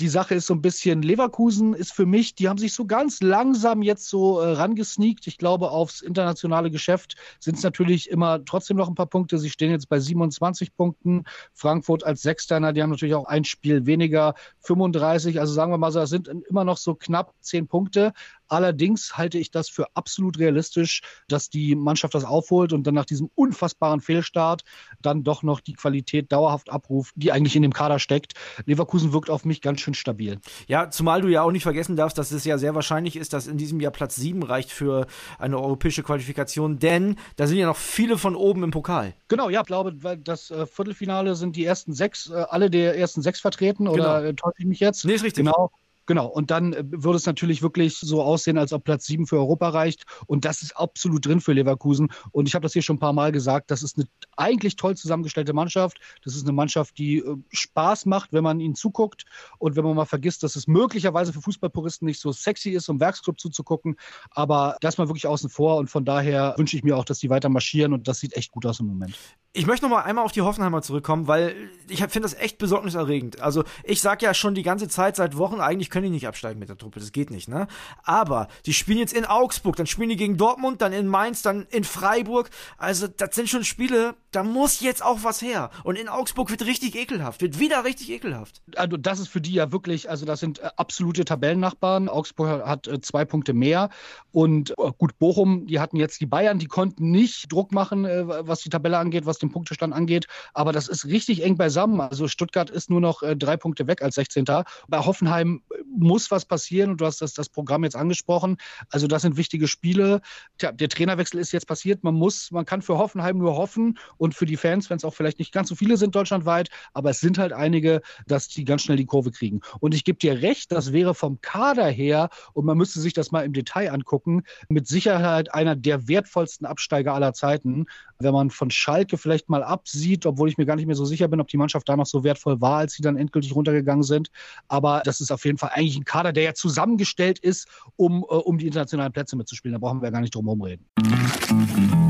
die 0.01 0.09
Sache 0.09 0.35
ist 0.35 0.47
so 0.47 0.55
ein 0.55 0.63
bisschen, 0.63 1.03
Leverkusen 1.03 1.75
ist 1.75 1.93
für 1.93 2.07
mich, 2.07 2.35
die 2.35 2.49
haben 2.49 2.59
sich 2.59 2.73
so 2.73 2.87
ganz 2.87 3.21
langsam 3.21 3.83
jetzt 3.83 4.09
so 4.09 4.41
äh, 4.41 4.53
rangesneakt. 4.53 5.27
Ich 5.27 5.37
glaube, 5.37 5.71
aufs 5.71 6.01
internationale 6.01 6.71
Geschäft 6.71 7.17
sind 7.39 7.59
es 7.59 7.63
natürlich 7.63 8.09
immer 8.09 8.45
trotzdem 8.45 8.79
noch 8.79 8.89
ein 8.89 8.95
paar 8.95 9.07
Punkte. 9.07 9.39
Sie 9.39 9.51
stehen 9.51 9.71
jetzt 9.71 9.89
bei 9.89 10.01
27 10.01 10.75
Punkten. 10.75 11.25
Frankfurt 11.53 12.05
als 12.05 12.23
Sechster, 12.23 12.73
die 12.73 12.83
haben 12.83 12.91
natürlich 12.91 13.15
auch 13.15 13.27
ein 13.27 13.45
Spiel 13.45 13.85
weniger, 13.85 14.35
35. 14.61 15.39
Also 15.39 15.53
sagen 15.53 15.73
wir 15.73 15.79
mal 15.79 15.91
das 15.91 16.11
sind 16.11 16.29
immer 16.29 16.65
noch 16.65 16.77
so 16.77 16.95
knapp 16.95 17.35
10 17.41 17.67
Punkte. 17.67 18.13
Allerdings 18.51 19.17
halte 19.17 19.39
ich 19.39 19.51
das 19.51 19.69
für 19.69 19.87
absolut 19.95 20.39
realistisch, 20.39 21.03
dass 21.29 21.49
die 21.51 21.75
Mannschaft 21.75 22.15
das 22.15 22.25
aufholt 22.25 22.73
und 22.73 22.87
dann 22.87 22.95
nach 22.95 23.05
diesem 23.05 23.31
unfassbaren 23.35 24.01
Fehlstart 24.01 24.63
dann 25.01 25.23
doch 25.23 25.43
noch 25.43 25.61
die 25.61 25.75
Qualität 25.75 26.33
dauerhaft 26.33 26.71
abruft, 26.71 27.15
die 27.17 27.33
eigentlich 27.33 27.57
in 27.57 27.63
dem 27.63 27.73
Kader 27.73 27.99
steckt. 27.99 28.35
Leverkusen 28.67 29.13
wirkt 29.13 29.31
auf 29.31 29.45
mich 29.45 29.61
ganz 29.63 29.81
schön 29.81 29.95
stabil. 29.95 30.41
Ja, 30.67 30.91
zumal 30.91 31.23
du 31.23 31.29
ja 31.29 31.43
auch 31.43 31.53
nicht 31.53 31.63
vergessen 31.63 31.97
darfst, 31.97 32.19
dass 32.19 32.33
es 32.33 32.45
ja 32.45 32.59
sehr 32.59 32.75
wahrscheinlich 32.75 33.17
ist, 33.17 33.33
dass 33.33 33.47
in 33.47 33.57
diesem 33.57 33.81
Jahr 33.81 33.93
Platz 33.93 34.17
7 34.17 34.43
reicht 34.43 34.73
für 34.73 35.07
eine 35.39 35.59
europäische 35.59 36.03
Qualifikation, 36.03 36.79
denn 36.79 37.17
da 37.37 37.47
sind 37.47 37.59
ja 37.59 37.67
noch 37.67 37.77
viele 37.77 38.19
von 38.19 38.35
oben 38.35 38.65
im 38.65 38.73
Pokal. 38.73 39.15
Genau, 39.29 39.49
ja, 39.49 39.61
ich 39.61 39.67
glaube, 39.67 39.95
das 40.19 40.51
äh, 40.51 40.67
Viertelfinale 40.67 41.37
sind 41.37 41.55
die 41.55 41.65
ersten 41.65 41.93
sechs, 41.93 42.31
äh, 42.31 42.45
alle 42.49 42.71
der 42.71 42.99
ersten 42.99 43.23
sechs 43.23 43.41
vertreten, 43.41 43.87
oder 43.87 44.21
genau. 44.21 44.31
Äh, 44.31 44.35
täusche 44.35 44.57
ich 44.59 44.67
mich 44.67 44.81
jetzt? 44.81 45.05
Nee, 45.05 45.15
ist 45.15 45.25
richtig. 45.25 45.45
Genau. 45.45 45.71
Genau, 46.11 46.27
und 46.27 46.51
dann 46.51 46.73
äh, 46.73 46.83
würde 46.91 47.19
es 47.19 47.27
natürlich 47.27 47.63
wirklich 47.63 47.97
so 47.97 48.21
aussehen, 48.21 48.59
als 48.59 48.73
ob 48.73 48.83
Platz 48.83 49.07
7 49.07 49.29
für 49.29 49.37
Europa 49.37 49.69
reicht. 49.69 50.07
Und 50.27 50.45
das 50.45 50.61
ist 50.61 50.77
absolut 50.77 51.25
drin 51.25 51.41
für 51.41 51.53
Leverkusen. 51.53 52.11
Und 52.33 52.49
ich 52.49 52.57
habe 52.57 52.65
das 52.65 52.73
hier 52.73 52.83
schon 52.83 52.97
ein 52.97 52.99
paar 52.99 53.13
Mal 53.13 53.31
gesagt, 53.31 53.71
das 53.71 53.85
ist 53.85 53.97
eine 53.97 54.09
eigentlich 54.37 54.75
toll 54.75 54.97
zusammengestellte 54.97 55.53
Mannschaft. 55.53 56.01
Das 56.25 56.35
ist 56.35 56.43
eine 56.43 56.53
Mannschaft, 56.53 56.99
die 56.99 57.19
äh, 57.19 57.37
Spaß 57.53 58.07
macht, 58.07 58.33
wenn 58.33 58.43
man 58.43 58.59
ihnen 58.59 58.75
zuguckt. 58.75 59.25
Und 59.59 59.77
wenn 59.77 59.85
man 59.85 59.95
mal 59.95 60.05
vergisst, 60.05 60.43
dass 60.43 60.57
es 60.57 60.67
möglicherweise 60.67 61.33
für 61.33 61.43
Fußballpuristen 61.43 62.07
nicht 62.07 62.19
so 62.19 62.33
sexy 62.33 62.71
ist, 62.71 62.89
um 62.89 62.99
Werksclub 62.99 63.39
zuzugucken. 63.39 63.95
Aber 64.33 64.79
das 64.81 64.99
mal 64.99 65.07
wirklich 65.07 65.29
außen 65.29 65.49
vor. 65.49 65.77
Und 65.77 65.91
von 65.91 66.05
daher 66.05 66.57
wünsche 66.57 66.77
ich 66.77 66.83
mir 66.83 66.97
auch, 66.97 67.05
dass 67.05 67.21
die 67.21 67.31
weiter 67.31 67.51
marschieren. 67.51 67.93
Und 67.93 68.09
das 68.09 68.19
sieht 68.19 68.37
echt 68.37 68.51
gut 68.51 68.67
aus 68.67 68.81
im 68.81 68.87
Moment. 68.87 69.15
Ich 69.53 69.67
möchte 69.67 69.85
noch 69.85 69.91
mal 69.91 70.03
einmal 70.03 70.25
auf 70.25 70.31
die 70.31 70.43
Hoffenheimer 70.43 70.81
zurückkommen, 70.81 71.27
weil 71.27 71.57
ich 71.89 71.99
finde 71.99 72.21
das 72.21 72.35
echt 72.35 72.59
besorgniserregend. 72.59 73.41
Also 73.41 73.65
ich 73.83 74.01
sage 74.01 74.25
ja 74.25 74.33
schon 74.33 74.55
die 74.55 74.63
ganze 74.63 74.87
Zeit 74.87 75.17
seit 75.17 75.37
Wochen, 75.37 75.59
eigentlich 75.59 75.91
können 75.91 76.05
die 76.05 76.11
nicht 76.11 76.29
absteigen 76.29 76.61
mit 76.61 76.69
der 76.69 76.79
Truppe, 76.79 77.01
das 77.01 77.11
geht 77.11 77.33
nicht, 77.33 77.49
ne? 77.49 77.67
Aber 78.05 78.47
die 78.65 78.73
spielen 78.73 78.99
jetzt 78.99 79.13
in 79.13 79.25
Augsburg, 79.25 79.75
dann 79.75 79.89
spielen 79.89 80.09
die 80.09 80.17
gegen 80.17 80.37
Dortmund, 80.37 80.83
dann 80.83 80.93
in 80.93 81.09
Mainz, 81.09 81.43
dann 81.43 81.67
in 81.71 81.83
Freiburg. 81.83 82.49
Also 82.79 83.09
das 83.09 83.35
sind 83.35 83.49
schon 83.49 83.65
Spiele, 83.65 84.15
da 84.31 84.43
muss 84.43 84.81
jetzt 84.81 85.05
auch 85.05 85.25
was 85.25 85.43
her. 85.43 85.71
Und 85.85 85.97
in 85.97 86.09
Augsburg 86.09 86.51
wird 86.51 86.65
richtig 86.67 86.95
ekelhaft, 86.95 87.43
wird 87.43 87.59
wieder 87.59 87.85
richtig 87.85 88.11
ekelhaft. 88.11 88.63
Also 88.77 88.97
das 88.97 89.19
ist 89.19 89.29
für 89.29 89.41
die 89.41 89.53
ja 89.53 89.73
wirklich, 89.73 90.09
also 90.09 90.25
das 90.27 90.41
sind 90.41 90.61
äh, 90.61 90.71
absolute 90.77 91.25
Tabellennachbarn. 91.25 92.09
Augsburg 92.09 92.67
hat 92.67 92.87
äh, 92.87 93.01
zwei 93.01 93.25
Punkte 93.25 93.53
mehr 93.53 93.91
und 94.33 94.71
äh, 94.71 94.93
gut, 94.97 95.19
Bochum, 95.19 95.67
die 95.67 95.81
hatten 95.81 95.97
jetzt 95.97 96.21
die 96.21 96.27
Bayern, 96.27 96.59
die 96.59 96.67
konnten 96.67 97.11
nicht 97.11 97.51
Druck 97.53 97.73
machen, 97.73 98.05
was 98.05 98.61
die 98.61 98.69
Tabelle 98.69 98.99
angeht, 98.99 99.27
was 99.27 99.39
den 99.39 99.51
Punktestand 99.51 99.95
angeht. 99.95 100.27
Aber 100.55 100.73
das 100.73 100.89
ist 100.89 101.07
richtig 101.07 101.43
eng 101.43 101.57
beisammen. 101.57 102.01
Also 102.01 102.29
Stuttgart 102.29 102.71
ist 102.71 102.91
nur 102.91 103.01
noch 103.01 103.23
drei 103.37 103.57
Punkte 103.57 103.87
weg 103.87 104.03
als 104.03 104.15
16. 104.15 104.45
Bei 104.45 104.99
Hoffenheim 104.99 105.63
muss 105.87 106.31
was 106.31 106.45
passieren 106.45 106.91
und 106.91 107.01
du 107.01 107.07
hast 107.07 107.21
das, 107.21 107.35
das 107.35 107.49
Programm 107.49 107.85
jetzt 107.85 107.97
angesprochen. 107.97 108.57
Also 108.91 109.07
das 109.07 109.23
sind 109.23 109.37
wichtige 109.37 109.69
Spiele. 109.69 110.21
Tja, 110.59 110.73
der 110.73 110.89
Trainerwechsel 110.89 111.41
ist 111.41 111.53
jetzt 111.53 111.67
passiert. 111.67 112.05
Man 112.05 112.15
muss, 112.15 112.51
man 112.51 112.65
kann 112.65 112.83
für 112.83 112.99
Hoffenheim 112.99 113.39
nur 113.39 113.57
hoffen 113.57 113.99
und 114.21 114.35
für 114.35 114.47
die 114.47 114.57
Fans, 114.57 114.91
wenn 114.91 114.99
es 114.99 115.05
auch 115.05 115.15
vielleicht 115.15 115.39
nicht 115.39 115.53
ganz 115.53 115.69
so 115.69 115.75
viele 115.75 115.97
sind 115.97 116.15
deutschlandweit, 116.15 116.69
aber 116.93 117.11
es 117.11 117.21
sind 117.21 117.39
halt 117.39 117.53
einige, 117.53 118.03
dass 118.27 118.49
die 118.49 118.65
ganz 118.65 118.83
schnell 118.83 118.99
die 118.99 119.07
Kurve 119.07 119.31
kriegen. 119.31 119.61
Und 119.81 119.95
ich 119.95 120.05
gebe 120.05 120.19
dir 120.19 120.43
recht, 120.43 120.71
das 120.73 120.93
wäre 120.93 121.15
vom 121.15 121.41
Kader 121.41 121.89
her, 121.89 122.29
und 122.53 122.67
man 122.67 122.77
müsste 122.77 123.01
sich 123.01 123.15
das 123.15 123.33
mal 123.33 123.45
im 123.47 123.55
Detail 123.55 123.91
angucken, 123.91 124.43
mit 124.69 124.87
Sicherheit 124.87 125.55
einer 125.55 125.75
der 125.75 126.07
wertvollsten 126.07 126.67
Absteiger 126.67 127.15
aller 127.15 127.33
Zeiten. 127.33 127.87
Wenn 128.19 128.35
man 128.35 128.51
von 128.51 128.71
Schalke 128.71 129.17
vielleicht 129.17 129.49
mal 129.49 129.65
absieht, 129.65 130.27
obwohl 130.27 130.51
ich 130.51 130.59
mir 130.59 130.67
gar 130.67 130.77
nicht 130.77 130.87
mehr 130.87 130.97
so 130.97 131.07
sicher 131.07 131.29
bin, 131.29 131.41
ob 131.41 131.49
die 131.49 131.57
Mannschaft 131.57 131.89
da 131.89 131.97
noch 131.97 132.07
so 132.07 132.23
wertvoll 132.23 132.61
war, 132.61 132.79
als 132.79 132.93
sie 132.93 133.03
dann 133.03 133.17
endgültig 133.17 133.55
runtergegangen 133.55 134.03
sind. 134.03 134.31
Aber 134.69 135.01
das 135.05 135.23
ist 135.23 135.33
auf 135.33 135.47
jeden 135.47 135.57
Fall 135.57 135.71
eigentlich 135.73 135.97
ein 135.97 136.05
Kader, 136.05 136.35
der 136.35 136.43
ja 136.43 136.55
zusammengestellt 136.55 137.39
ist, 137.39 137.67
um, 137.97 138.23
äh, 138.23 138.35
um 138.35 138.59
die 138.59 138.67
internationalen 138.67 139.13
Plätze 139.13 139.37
mitzuspielen. 139.37 139.73
Da 139.73 139.79
brauchen 139.79 140.03
wir 140.03 140.11
gar 140.11 140.21
nicht 140.21 140.35
drum 140.35 140.45
herum 140.45 140.61
reden. 140.61 142.10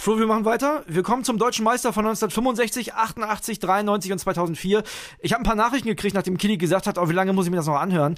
Flo, 0.00 0.16
wir 0.16 0.28
machen 0.28 0.44
weiter. 0.44 0.84
Wir 0.86 1.02
kommen 1.02 1.24
zum 1.24 1.38
deutschen 1.38 1.64
Meister 1.64 1.92
von 1.92 2.06
1965, 2.06 2.94
88, 2.94 3.58
93 3.58 4.12
und 4.12 4.18
2004. 4.20 4.84
Ich 5.18 5.32
habe 5.32 5.42
ein 5.42 5.44
paar 5.44 5.56
Nachrichten 5.56 5.88
gekriegt, 5.88 6.14
nachdem 6.14 6.38
Kili 6.38 6.56
gesagt 6.56 6.86
hat, 6.86 6.98
oh, 6.98 7.08
wie 7.08 7.14
lange 7.14 7.32
muss 7.32 7.46
ich 7.46 7.50
mir 7.50 7.56
das 7.56 7.66
noch 7.66 7.80
anhören? 7.80 8.14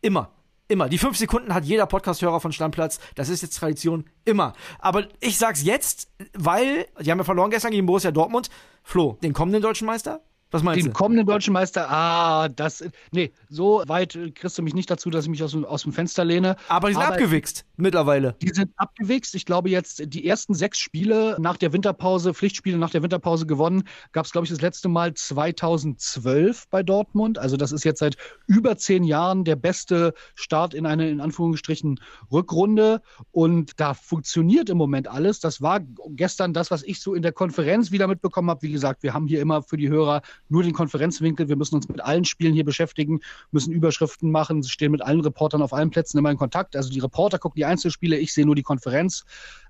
Immer. 0.00 0.30
Immer. 0.68 0.88
Die 0.88 0.96
fünf 0.96 1.16
Sekunden 1.16 1.52
hat 1.52 1.64
jeder 1.64 1.86
Podcast-Hörer 1.86 2.38
von 2.38 2.52
Stammplatz. 2.52 3.00
Das 3.16 3.28
ist 3.30 3.42
jetzt 3.42 3.58
Tradition. 3.58 4.04
Immer. 4.24 4.52
Aber 4.78 5.08
ich 5.18 5.36
sag's 5.36 5.64
jetzt, 5.64 6.08
weil, 6.34 6.86
die 7.00 7.10
haben 7.10 7.18
ja 7.18 7.24
verloren 7.24 7.50
gestern 7.50 7.72
gegen 7.72 7.86
Borussia 7.86 8.12
Dortmund. 8.12 8.48
Flo, 8.84 9.18
den 9.24 9.32
kommenden 9.32 9.60
deutschen 9.60 9.88
Meister? 9.88 10.20
Was 10.54 10.62
meinst 10.62 10.86
den 10.86 10.92
du? 10.92 10.92
kommenden 10.92 11.26
deutschen 11.26 11.52
Meister, 11.52 11.90
ah, 11.90 12.48
das, 12.48 12.84
nee, 13.10 13.32
so 13.48 13.82
weit 13.88 14.16
kriegst 14.36 14.56
du 14.56 14.62
mich 14.62 14.72
nicht 14.72 14.88
dazu, 14.88 15.10
dass 15.10 15.24
ich 15.24 15.30
mich 15.30 15.42
aus, 15.42 15.52
aus 15.56 15.82
dem 15.82 15.92
Fenster 15.92 16.24
lehne. 16.24 16.54
Aber 16.68 16.86
die 16.86 16.94
sind 16.94 17.02
Aber 17.02 17.14
abgewichst 17.14 17.64
mittlerweile. 17.76 18.36
Die 18.40 18.50
sind 18.50 18.70
abgewichst. 18.76 19.34
Ich 19.34 19.46
glaube 19.46 19.68
jetzt, 19.68 20.14
die 20.14 20.24
ersten 20.24 20.54
sechs 20.54 20.78
Spiele 20.78 21.36
nach 21.40 21.56
der 21.56 21.72
Winterpause, 21.72 22.34
Pflichtspiele 22.34 22.78
nach 22.78 22.90
der 22.90 23.02
Winterpause 23.02 23.46
gewonnen, 23.46 23.82
gab 24.12 24.26
es, 24.26 24.30
glaube 24.30 24.44
ich, 24.44 24.50
das 24.50 24.60
letzte 24.60 24.88
Mal 24.88 25.12
2012 25.12 26.68
bei 26.68 26.84
Dortmund. 26.84 27.36
Also 27.36 27.56
das 27.56 27.72
ist 27.72 27.84
jetzt 27.84 27.98
seit 27.98 28.16
über 28.46 28.76
zehn 28.76 29.02
Jahren 29.02 29.42
der 29.42 29.56
beste 29.56 30.14
Start 30.36 30.72
in 30.72 30.86
eine, 30.86 31.10
in 31.10 31.20
Anführungsstrichen, 31.20 31.98
Rückrunde. 32.30 33.02
Und 33.32 33.72
da 33.80 33.94
funktioniert 33.94 34.70
im 34.70 34.78
Moment 34.78 35.08
alles. 35.08 35.40
Das 35.40 35.60
war 35.60 35.80
gestern 36.10 36.52
das, 36.52 36.70
was 36.70 36.84
ich 36.84 37.00
so 37.00 37.12
in 37.12 37.22
der 37.22 37.32
Konferenz 37.32 37.90
wieder 37.90 38.06
mitbekommen 38.06 38.50
habe. 38.50 38.62
Wie 38.62 38.70
gesagt, 38.70 39.02
wir 39.02 39.14
haben 39.14 39.26
hier 39.26 39.40
immer 39.40 39.64
für 39.64 39.76
die 39.76 39.88
Hörer 39.88 40.22
nur 40.54 40.62
den 40.62 40.72
Konferenzwinkel. 40.72 41.48
Wir 41.48 41.56
müssen 41.56 41.74
uns 41.74 41.88
mit 41.88 42.00
allen 42.00 42.24
Spielen 42.24 42.54
hier 42.54 42.64
beschäftigen, 42.64 43.20
müssen 43.50 43.72
Überschriften 43.72 44.30
machen, 44.30 44.62
stehen 44.62 44.92
mit 44.92 45.02
allen 45.02 45.20
Reportern 45.20 45.60
auf 45.60 45.72
allen 45.72 45.90
Plätzen 45.90 46.16
immer 46.16 46.30
in 46.30 46.38
Kontakt. 46.38 46.76
Also 46.76 46.90
die 46.90 47.00
Reporter 47.00 47.38
gucken 47.38 47.56
die 47.56 47.64
Einzelspiele, 47.64 48.16
ich 48.16 48.32
sehe 48.32 48.46
nur 48.46 48.54
die 48.54 48.62
Konferenz. 48.62 49.24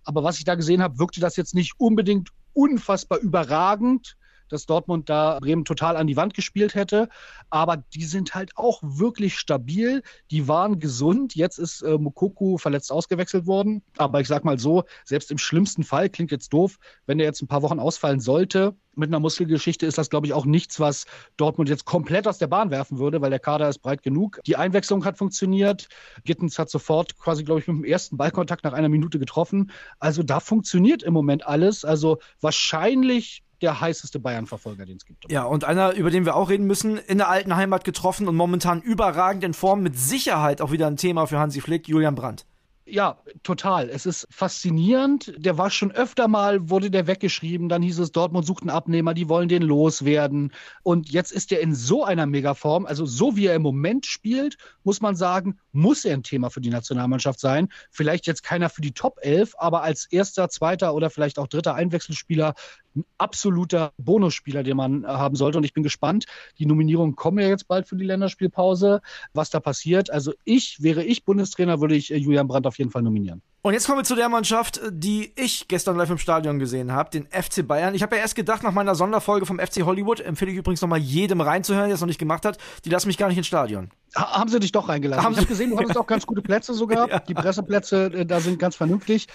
Aber 0.04 0.22
was 0.22 0.38
ich 0.38 0.44
da 0.44 0.54
gesehen 0.54 0.82
habe, 0.82 0.98
wirkte 0.98 1.20
das 1.20 1.36
jetzt 1.36 1.54
nicht 1.54 1.72
unbedingt 1.78 2.28
unfassbar 2.52 3.18
überragend 3.18 4.16
dass 4.48 4.66
Dortmund 4.66 5.08
da 5.08 5.38
Bremen 5.40 5.64
total 5.64 5.96
an 5.96 6.06
die 6.06 6.16
Wand 6.16 6.34
gespielt 6.34 6.74
hätte. 6.74 7.08
Aber 7.50 7.76
die 7.76 8.04
sind 8.04 8.34
halt 8.34 8.56
auch 8.56 8.80
wirklich 8.82 9.38
stabil. 9.38 10.02
Die 10.30 10.48
waren 10.48 10.78
gesund. 10.78 11.34
Jetzt 11.34 11.58
ist 11.58 11.82
äh, 11.82 11.98
Mokoku 11.98 12.58
verletzt 12.58 12.92
ausgewechselt 12.92 13.46
worden. 13.46 13.82
Aber 13.96 14.20
ich 14.20 14.28
sag 14.28 14.44
mal 14.44 14.58
so, 14.58 14.84
selbst 15.04 15.30
im 15.30 15.38
schlimmsten 15.38 15.84
Fall, 15.84 16.08
klingt 16.08 16.30
jetzt 16.30 16.52
doof, 16.52 16.78
wenn 17.06 17.18
der 17.18 17.26
jetzt 17.26 17.42
ein 17.42 17.48
paar 17.48 17.62
Wochen 17.62 17.78
ausfallen 17.78 18.20
sollte, 18.20 18.76
mit 18.96 19.08
einer 19.08 19.20
Muskelgeschichte 19.20 19.86
ist 19.86 19.98
das, 19.98 20.10
glaube 20.10 20.26
ich, 20.26 20.32
auch 20.32 20.44
nichts, 20.44 20.80
was 20.80 21.06
Dortmund 21.36 21.68
jetzt 21.68 21.84
komplett 21.84 22.26
aus 22.28 22.38
der 22.38 22.46
Bahn 22.46 22.70
werfen 22.70 22.98
würde, 22.98 23.20
weil 23.20 23.30
der 23.30 23.38
Kader 23.38 23.68
ist 23.68 23.78
breit 23.78 24.02
genug. 24.02 24.40
Die 24.46 24.56
Einwechslung 24.56 25.04
hat 25.04 25.18
funktioniert. 25.18 25.88
Gittens 26.24 26.58
hat 26.58 26.70
sofort 26.70 27.18
quasi, 27.18 27.44
glaube 27.44 27.60
ich, 27.60 27.68
mit 27.68 27.76
dem 27.78 27.84
ersten 27.84 28.16
Ballkontakt 28.16 28.64
nach 28.64 28.72
einer 28.72 28.88
Minute 28.88 29.18
getroffen. 29.18 29.70
Also 29.98 30.22
da 30.22 30.40
funktioniert 30.40 31.02
im 31.02 31.14
Moment 31.14 31.46
alles. 31.46 31.84
Also 31.84 32.18
wahrscheinlich 32.40 33.43
der 33.64 33.80
heißeste 33.80 34.20
Bayern-Verfolger, 34.20 34.86
den 34.86 34.96
es 34.96 35.04
gibt. 35.04 35.30
Ja, 35.30 35.44
und 35.44 35.64
einer, 35.64 35.94
über 35.94 36.10
den 36.10 36.24
wir 36.24 36.36
auch 36.36 36.50
reden 36.50 36.66
müssen, 36.66 36.98
in 36.98 37.18
der 37.18 37.28
alten 37.28 37.56
Heimat 37.56 37.84
getroffen 37.84 38.28
und 38.28 38.36
momentan 38.36 38.80
überragend 38.80 39.42
in 39.42 39.54
Form, 39.54 39.82
mit 39.82 39.98
Sicherheit 39.98 40.60
auch 40.60 40.70
wieder 40.70 40.86
ein 40.86 40.96
Thema 40.96 41.26
für 41.26 41.38
Hansi 41.38 41.60
Flick, 41.60 41.88
Julian 41.88 42.14
Brandt. 42.14 42.46
Ja, 42.86 43.16
total. 43.42 43.88
Es 43.88 44.04
ist 44.04 44.26
faszinierend. 44.30 45.32
Der 45.38 45.56
war 45.56 45.70
schon 45.70 45.90
öfter 45.90 46.28
mal, 46.28 46.68
wurde 46.68 46.90
der 46.90 47.06
weggeschrieben. 47.06 47.70
Dann 47.70 47.80
hieß 47.80 47.98
es, 47.98 48.12
Dortmund 48.12 48.44
sucht 48.44 48.62
einen 48.62 48.70
Abnehmer, 48.70 49.14
die 49.14 49.30
wollen 49.30 49.48
den 49.48 49.62
loswerden. 49.62 50.52
Und 50.82 51.08
jetzt 51.08 51.32
ist 51.32 51.50
er 51.50 51.60
in 51.60 51.74
so 51.74 52.04
einer 52.04 52.26
Megaform, 52.26 52.84
also 52.84 53.06
so 53.06 53.36
wie 53.36 53.46
er 53.46 53.54
im 53.54 53.62
Moment 53.62 54.04
spielt, 54.04 54.58
muss 54.82 55.00
man 55.00 55.16
sagen, 55.16 55.58
muss 55.72 56.04
er 56.04 56.12
ein 56.12 56.22
Thema 56.22 56.50
für 56.50 56.60
die 56.60 56.68
Nationalmannschaft 56.68 57.40
sein. 57.40 57.68
Vielleicht 57.90 58.26
jetzt 58.26 58.42
keiner 58.42 58.68
für 58.68 58.82
die 58.82 58.92
Top 58.92 59.16
11, 59.22 59.54
aber 59.56 59.82
als 59.82 60.04
erster, 60.04 60.50
zweiter 60.50 60.94
oder 60.94 61.08
vielleicht 61.08 61.38
auch 61.38 61.46
dritter 61.46 61.74
Einwechselspieler 61.74 62.52
ein 62.96 63.04
absoluter 63.18 63.92
Bonusspieler, 63.98 64.62
den 64.62 64.76
man 64.76 65.06
haben 65.06 65.36
sollte. 65.36 65.58
Und 65.58 65.64
ich 65.64 65.74
bin 65.74 65.82
gespannt. 65.82 66.26
Die 66.58 66.66
Nominierungen 66.66 67.16
kommen 67.16 67.38
ja 67.38 67.48
jetzt 67.48 67.68
bald 67.68 67.86
für 67.86 67.96
die 67.96 68.04
Länderspielpause, 68.04 69.00
was 69.32 69.50
da 69.50 69.60
passiert. 69.60 70.10
Also 70.10 70.32
ich, 70.44 70.82
wäre 70.82 71.04
ich 71.04 71.24
Bundestrainer, 71.24 71.80
würde 71.80 71.96
ich 71.96 72.12
äh, 72.12 72.16
Julian 72.16 72.48
Brandt 72.48 72.66
auf 72.66 72.78
jeden 72.78 72.90
Fall 72.90 73.02
nominieren. 73.02 73.42
Und 73.66 73.72
jetzt 73.72 73.86
kommen 73.86 74.00
wir 74.00 74.04
zu 74.04 74.14
der 74.14 74.28
Mannschaft, 74.28 74.78
die 74.90 75.32
ich 75.36 75.68
gestern 75.68 75.96
live 75.96 76.10
im 76.10 76.18
Stadion 76.18 76.58
gesehen 76.58 76.92
habe, 76.92 77.08
den 77.08 77.26
FC 77.28 77.66
Bayern. 77.66 77.94
Ich 77.94 78.02
habe 78.02 78.14
ja 78.14 78.20
erst 78.20 78.34
gedacht, 78.34 78.62
nach 78.62 78.72
meiner 78.72 78.94
Sonderfolge 78.94 79.46
vom 79.46 79.58
FC 79.58 79.86
Hollywood, 79.86 80.20
empfehle 80.20 80.50
ich 80.50 80.58
übrigens 80.58 80.82
nochmal 80.82 80.98
jedem 80.98 81.40
reinzuhören, 81.40 81.86
der 81.86 81.94
es 81.94 82.02
noch 82.02 82.06
nicht 82.06 82.18
gemacht 82.18 82.44
hat, 82.44 82.58
die 82.84 82.90
lassen 82.90 83.06
mich 83.06 83.16
gar 83.16 83.28
nicht 83.28 83.38
ins 83.38 83.46
Stadion. 83.46 83.90
Ha 84.16 84.38
haben 84.38 84.50
sie 84.50 84.60
dich 84.60 84.70
doch 84.70 84.90
reingelassen. 84.90 85.24
Haben 85.24 85.32
ich 85.32 85.38
habe 85.38 85.46
gesehen, 85.46 85.70
du 85.70 85.78
hattest 85.78 85.96
auch 85.96 86.06
ganz 86.06 86.26
gute 86.26 86.42
Plätze 86.42 86.74
sogar. 86.74 87.08
Ja. 87.08 87.20
Die 87.20 87.32
Presseplätze, 87.32 88.12
äh, 88.12 88.26
da 88.26 88.38
sind 88.40 88.58
ganz 88.58 88.76
vernünftig. 88.76 89.28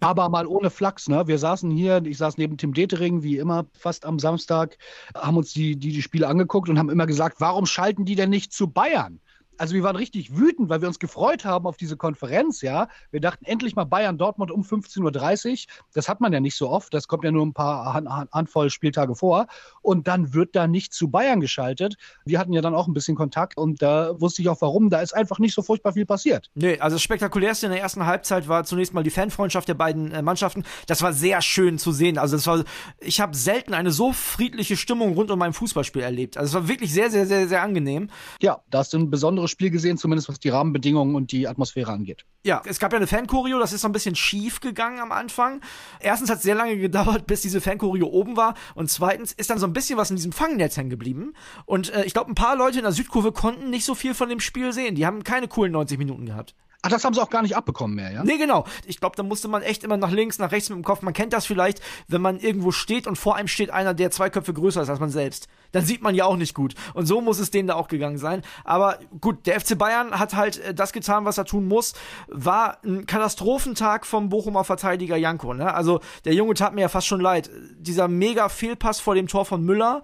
Aber 0.00 0.28
mal 0.30 0.48
ohne 0.48 0.70
Flachs. 0.70 1.08
Ne? 1.08 1.28
Wir 1.28 1.38
saßen 1.38 1.70
hier, 1.70 2.04
ich 2.04 2.18
saß 2.18 2.38
neben 2.38 2.56
Tim 2.56 2.74
Detering, 2.74 3.22
wie 3.22 3.38
immer, 3.38 3.66
fast 3.78 4.04
am 4.04 4.18
Samstag, 4.18 4.78
haben 5.14 5.36
uns 5.36 5.52
die, 5.52 5.76
die, 5.76 5.92
die 5.92 6.02
Spiele 6.02 6.26
angeguckt 6.26 6.68
und 6.68 6.76
haben 6.76 6.90
immer 6.90 7.06
gesagt, 7.06 7.36
warum 7.38 7.66
schalten 7.66 8.04
die 8.04 8.16
denn 8.16 8.30
nicht 8.30 8.52
zu 8.52 8.66
Bayern? 8.66 9.20
Also 9.58 9.74
wir 9.74 9.82
waren 9.82 9.96
richtig 9.96 10.36
wütend, 10.36 10.68
weil 10.68 10.80
wir 10.80 10.88
uns 10.88 10.98
gefreut 10.98 11.44
haben 11.44 11.66
auf 11.66 11.76
diese 11.76 11.96
Konferenz, 11.96 12.62
ja. 12.62 12.88
Wir 13.10 13.20
dachten 13.20 13.44
endlich 13.44 13.76
mal 13.76 13.84
Bayern 13.84 14.18
Dortmund 14.18 14.50
um 14.50 14.62
15.30 14.62 15.50
Uhr. 15.50 15.72
Das 15.94 16.08
hat 16.08 16.20
man 16.20 16.32
ja 16.32 16.40
nicht 16.40 16.56
so 16.56 16.70
oft. 16.70 16.92
Das 16.94 17.08
kommt 17.08 17.24
ja 17.24 17.30
nur 17.30 17.44
ein 17.44 17.52
paar 17.52 17.94
Hand 17.94 18.08
Handvoll 18.32 18.70
Spieltage 18.70 19.14
vor. 19.14 19.46
Und 19.82 20.08
dann 20.08 20.34
wird 20.34 20.56
da 20.56 20.66
nicht 20.66 20.92
zu 20.92 21.08
Bayern 21.08 21.40
geschaltet. 21.40 21.96
Wir 22.24 22.38
hatten 22.38 22.52
ja 22.52 22.62
dann 22.62 22.74
auch 22.74 22.86
ein 22.86 22.94
bisschen 22.94 23.16
Kontakt 23.16 23.56
und 23.56 23.82
da 23.82 24.20
wusste 24.20 24.42
ich 24.42 24.48
auch 24.48 24.60
warum. 24.60 24.90
Da 24.90 25.00
ist 25.00 25.14
einfach 25.14 25.38
nicht 25.38 25.54
so 25.54 25.62
furchtbar 25.62 25.92
viel 25.92 26.06
passiert. 26.06 26.50
Nee, 26.54 26.78
also 26.80 26.96
das 26.96 27.02
Spektakulärste 27.02 27.66
in 27.66 27.72
der 27.72 27.80
ersten 27.80 28.06
Halbzeit 28.06 28.48
war 28.48 28.64
zunächst 28.64 28.94
mal 28.94 29.02
die 29.02 29.10
Fanfreundschaft 29.10 29.68
der 29.68 29.74
beiden 29.74 30.12
äh, 30.12 30.22
Mannschaften. 30.22 30.64
Das 30.86 31.02
war 31.02 31.12
sehr 31.12 31.42
schön 31.42 31.78
zu 31.78 31.92
sehen. 31.92 32.18
Also 32.18 32.36
das 32.36 32.46
war, 32.46 32.64
ich 33.00 33.20
habe 33.20 33.36
selten 33.36 33.74
eine 33.74 33.90
so 33.90 34.12
friedliche 34.12 34.76
Stimmung 34.76 35.14
rund 35.14 35.30
um 35.30 35.38
mein 35.38 35.52
Fußballspiel 35.52 36.02
erlebt. 36.02 36.36
Also 36.36 36.50
es 36.50 36.62
war 36.62 36.68
wirklich 36.68 36.92
sehr, 36.92 37.10
sehr, 37.10 37.26
sehr, 37.26 37.48
sehr 37.48 37.62
angenehm. 37.62 38.08
Ja, 38.40 38.60
da 38.70 38.82
du 38.92 38.98
ein 38.98 39.10
besonderes 39.10 39.45
Spiel 39.50 39.70
gesehen, 39.70 39.98
zumindest 39.98 40.28
was 40.28 40.38
die 40.38 40.48
Rahmenbedingungen 40.48 41.14
und 41.14 41.32
die 41.32 41.48
Atmosphäre 41.48 41.92
angeht. 41.92 42.24
Ja, 42.44 42.62
es 42.64 42.78
gab 42.78 42.92
ja 42.92 42.98
eine 42.98 43.06
Fanchoreo, 43.06 43.58
das 43.58 43.72
ist 43.72 43.80
so 43.80 43.88
ein 43.88 43.92
bisschen 43.92 44.14
schief 44.14 44.60
gegangen 44.60 45.00
am 45.00 45.12
Anfang. 45.12 45.60
Erstens 46.00 46.30
hat 46.30 46.38
es 46.38 46.42
sehr 46.42 46.54
lange 46.54 46.76
gedauert, 46.78 47.26
bis 47.26 47.42
diese 47.42 47.60
Fanchoreo 47.60 48.06
oben 48.06 48.36
war. 48.36 48.54
Und 48.74 48.90
zweitens 48.90 49.32
ist 49.32 49.50
dann 49.50 49.58
so 49.58 49.66
ein 49.66 49.72
bisschen 49.72 49.98
was 49.98 50.10
in 50.10 50.16
diesem 50.16 50.32
Fangnetz 50.32 50.76
hängen 50.76 50.90
geblieben. 50.90 51.34
Und 51.64 51.92
äh, 51.92 52.04
ich 52.04 52.12
glaube, 52.12 52.30
ein 52.30 52.34
paar 52.34 52.56
Leute 52.56 52.78
in 52.78 52.84
der 52.84 52.92
Südkurve 52.92 53.32
konnten 53.32 53.70
nicht 53.70 53.84
so 53.84 53.94
viel 53.94 54.14
von 54.14 54.28
dem 54.28 54.40
Spiel 54.40 54.72
sehen. 54.72 54.94
Die 54.94 55.06
haben 55.06 55.24
keine 55.24 55.48
coolen 55.48 55.72
90 55.72 55.98
Minuten 55.98 56.26
gehabt. 56.26 56.54
Ach, 56.86 56.90
das 56.90 57.04
haben 57.04 57.14
sie 57.14 57.20
auch 57.20 57.30
gar 57.30 57.42
nicht 57.42 57.56
abbekommen 57.56 57.96
mehr, 57.96 58.12
ja? 58.12 58.22
Nee, 58.22 58.38
genau. 58.38 58.64
Ich 58.86 59.00
glaube, 59.00 59.16
da 59.16 59.24
musste 59.24 59.48
man 59.48 59.62
echt 59.62 59.82
immer 59.82 59.96
nach 59.96 60.12
links, 60.12 60.38
nach 60.38 60.52
rechts 60.52 60.68
mit 60.68 60.76
dem 60.76 60.84
Kopf. 60.84 61.02
Man 61.02 61.14
kennt 61.14 61.32
das 61.32 61.44
vielleicht, 61.44 61.80
wenn 62.06 62.22
man 62.22 62.38
irgendwo 62.38 62.70
steht 62.70 63.08
und 63.08 63.16
vor 63.16 63.34
einem 63.34 63.48
steht 63.48 63.70
einer, 63.70 63.92
der 63.92 64.12
zwei 64.12 64.30
Köpfe 64.30 64.52
größer 64.52 64.82
ist 64.82 64.88
als 64.88 65.00
man 65.00 65.10
selbst. 65.10 65.48
Dann 65.76 65.84
sieht 65.84 66.00
man 66.00 66.14
ja 66.14 66.24
auch 66.24 66.38
nicht 66.38 66.54
gut. 66.54 66.74
Und 66.94 67.04
so 67.04 67.20
muss 67.20 67.38
es 67.38 67.50
denen 67.50 67.68
da 67.68 67.74
auch 67.74 67.88
gegangen 67.88 68.16
sein. 68.16 68.40
Aber 68.64 68.98
gut, 69.20 69.46
der 69.46 69.60
FC 69.60 69.76
Bayern 69.76 70.18
hat 70.18 70.34
halt 70.34 70.58
äh, 70.60 70.72
das 70.72 70.94
getan, 70.94 71.26
was 71.26 71.36
er 71.36 71.44
tun 71.44 71.68
muss. 71.68 71.92
War 72.28 72.78
ein 72.82 73.04
Katastrophentag 73.04 74.06
vom 74.06 74.30
Bochumer 74.30 74.64
Verteidiger 74.64 75.18
Janko. 75.18 75.52
Ne? 75.52 75.74
Also 75.74 76.00
der 76.24 76.32
Junge 76.32 76.54
tat 76.54 76.74
mir 76.74 76.80
ja 76.80 76.88
fast 76.88 77.06
schon 77.06 77.20
leid. 77.20 77.50
Dieser 77.76 78.08
mega 78.08 78.48
Fehlpass 78.48 79.00
vor 79.00 79.14
dem 79.14 79.28
Tor 79.28 79.44
von 79.44 79.62
Müller 79.62 80.02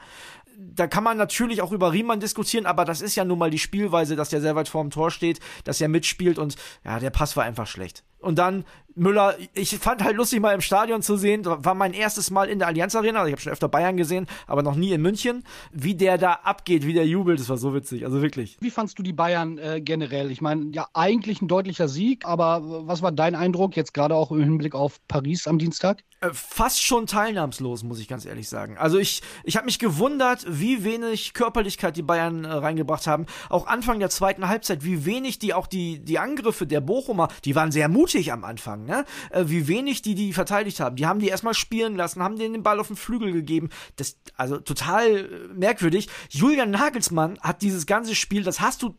da 0.55 0.87
kann 0.87 1.03
man 1.03 1.17
natürlich 1.17 1.61
auch 1.61 1.73
über 1.73 1.93
Riemann 1.93 2.21
diskutieren, 2.21 2.67
aber 2.67 2.85
das 2.85 3.01
ist 3.01 3.17
ja 3.17 3.25
nun 3.25 3.39
mal 3.39 3.51
die 3.51 3.59
Spielweise, 3.59 4.15
dass 4.15 4.29
der 4.29 4.41
sehr 4.41 4.55
weit 4.55 4.69
vor 4.69 4.83
dem 4.83 4.91
Tor 4.91 5.11
steht, 5.11 5.41
dass 5.65 5.81
er 5.81 5.89
mitspielt 5.89 6.39
und 6.39 6.55
ja, 6.85 7.01
der 7.01 7.11
Pass 7.11 7.37
war 7.37 7.43
einfach 7.43 7.67
schlecht. 7.67 8.05
Und 8.23 8.39
dann 8.39 8.65
Müller, 8.95 9.37
ich 9.55 9.77
fand 9.79 10.05
halt 10.05 10.17
lustig, 10.17 10.41
mal 10.41 10.55
im 10.55 10.61
Stadion 10.61 11.03
zu 11.03 11.17
sehen, 11.17 11.45
war 11.45 11.75
mein 11.75 11.95
erstes 11.95 12.31
Mal 12.31 12.49
in 12.49 12.59
der 12.59 12.69
Allianz 12.69 12.95
Arena, 12.95 13.21
also 13.21 13.29
ich 13.29 13.33
habe 13.33 13.41
schon 13.41 13.53
öfter 13.53 13.69
Bayern 13.69 13.97
gesehen, 13.97 14.27
aber 14.47 14.63
noch 14.63 14.75
nie 14.75 14.93
in 14.93 15.01
München, 15.01 15.45
wie 15.73 15.95
der 15.95 16.19
da 16.19 16.33
abgeht, 16.33 16.87
wie 16.87 16.93
der 16.93 17.07
jubelt, 17.07 17.41
das 17.41 17.49
war 17.49 17.57
so 17.57 17.75
witzig, 17.75 18.05
also 18.05 18.21
wirklich. 18.21 18.59
Wie 18.61 18.71
fandst 18.71 18.99
du 18.99 19.03
die 19.03 19.13
Bayern 19.13 19.59
äh, 19.59 19.81
generell? 19.81 20.31
Ich 20.31 20.41
meine, 20.41 20.71
ja, 20.73 20.89
eigentlich 20.93 21.41
ein 21.41 21.49
deutlicher 21.49 21.89
Sieg, 21.89 22.25
aber 22.27 22.87
was 22.87 23.03
war 23.03 23.13
dein 23.13 23.35
Eindruck 23.35 23.77
jetzt 23.77 23.95
gerade 23.95 24.15
auch 24.15 24.31
im 24.31 24.41
Hinblick 24.41 24.75
auf 24.75 24.99
Paris 25.09 25.47
am 25.47 25.59
Dienstag? 25.59 26.03
Äh, 26.21 26.31
fast 26.33 26.83
schon 26.83 27.07
teilnahmslos, 27.07 27.83
muss 27.83 27.99
ich 27.99 28.09
ganz 28.09 28.27
ehrlich 28.27 28.49
sagen. 28.49 28.79
Also 28.79 28.99
ich, 28.99 29.23
ich 29.45 29.57
habe 29.57 29.67
mich 29.67 29.79
gewundert, 29.79 30.45
wie 30.49 30.85
wenig 30.85 31.35
Körperlichkeit 31.35 31.97
die 31.97 32.03
Bayern 32.03 32.45
äh, 32.45 32.53
reingebracht 32.53 33.07
haben. 33.07 33.27
Auch 33.49 33.67
Anfang 33.67 33.99
der 33.99 34.11
zweiten 34.11 34.49
Halbzeit, 34.49 34.85
wie 34.85 35.05
wenig 35.05 35.39
die 35.39 35.55
auch 35.55 35.67
die, 35.67 35.99
die 35.99 36.19
Angriffe 36.19 36.67
der 36.67 36.81
Bochumer, 36.81 37.29
die 37.45 37.55
waren 37.55 37.73
sehr 37.73 37.89
mutig 37.89 38.12
am 38.33 38.45
Anfang, 38.45 38.85
ne? 38.85 39.05
Äh, 39.31 39.45
wie 39.47 39.69
wenig 39.69 40.03
die 40.03 40.15
die 40.15 40.33
verteidigt 40.33 40.81
haben. 40.81 40.97
Die 40.97 41.07
haben 41.07 41.21
die 41.21 41.29
erstmal 41.29 41.55
spielen 41.55 41.97
lassen, 41.97 42.23
haben 42.23 42.39
denen 42.39 42.55
den 42.55 42.63
Ball 42.63 42.81
auf 42.81 42.89
den 42.89 42.97
Flügel 42.97 43.33
gegeben. 43.33 43.71
Das, 43.97 44.17
also 44.37 44.59
total 44.59 45.17
äh, 45.17 45.29
merkwürdig. 45.55 46.09
Julian 46.29 46.71
Nagelsmann 46.71 47.39
hat 47.41 47.63
dieses 47.63 47.87
ganze 47.87 48.15
Spiel, 48.15 48.43
das 48.43 48.61
hast 48.61 48.83
du 48.83 48.95